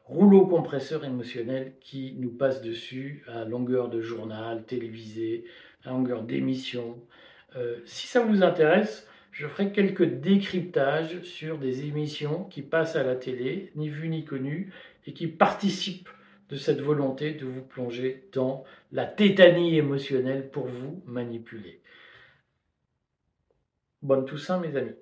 rouleau 0.04 0.46
compresseur 0.46 1.04
émotionnel 1.04 1.72
qui 1.80 2.14
nous 2.16 2.30
passe 2.30 2.62
dessus 2.62 3.24
à 3.26 3.44
longueur 3.44 3.88
de 3.88 4.00
journal, 4.00 4.64
télévisé, 4.64 5.44
à 5.84 5.90
longueur 5.90 6.22
d'émission. 6.22 6.98
Euh, 7.56 7.78
si 7.84 8.06
ça 8.06 8.20
vous 8.20 8.42
intéresse, 8.42 9.08
je 9.32 9.46
ferai 9.46 9.72
quelques 9.72 10.04
décryptages 10.04 11.20
sur 11.22 11.58
des 11.58 11.86
émissions 11.86 12.44
qui 12.44 12.62
passent 12.62 12.96
à 12.96 13.02
la 13.02 13.16
télé, 13.16 13.72
ni 13.74 13.88
vues 13.88 14.08
ni 14.08 14.24
connues, 14.24 14.72
et 15.06 15.12
qui 15.12 15.26
participent 15.26 16.08
de 16.48 16.56
cette 16.56 16.80
volonté 16.80 17.32
de 17.32 17.44
vous 17.44 17.62
plonger 17.62 18.28
dans 18.32 18.64
la 18.92 19.06
tétanie 19.06 19.76
émotionnelle 19.76 20.50
pour 20.50 20.66
vous 20.66 21.02
manipuler. 21.06 21.80
Bonne 24.02 24.24
Toussaint, 24.24 24.60
mes 24.60 24.76
amis. 24.76 24.94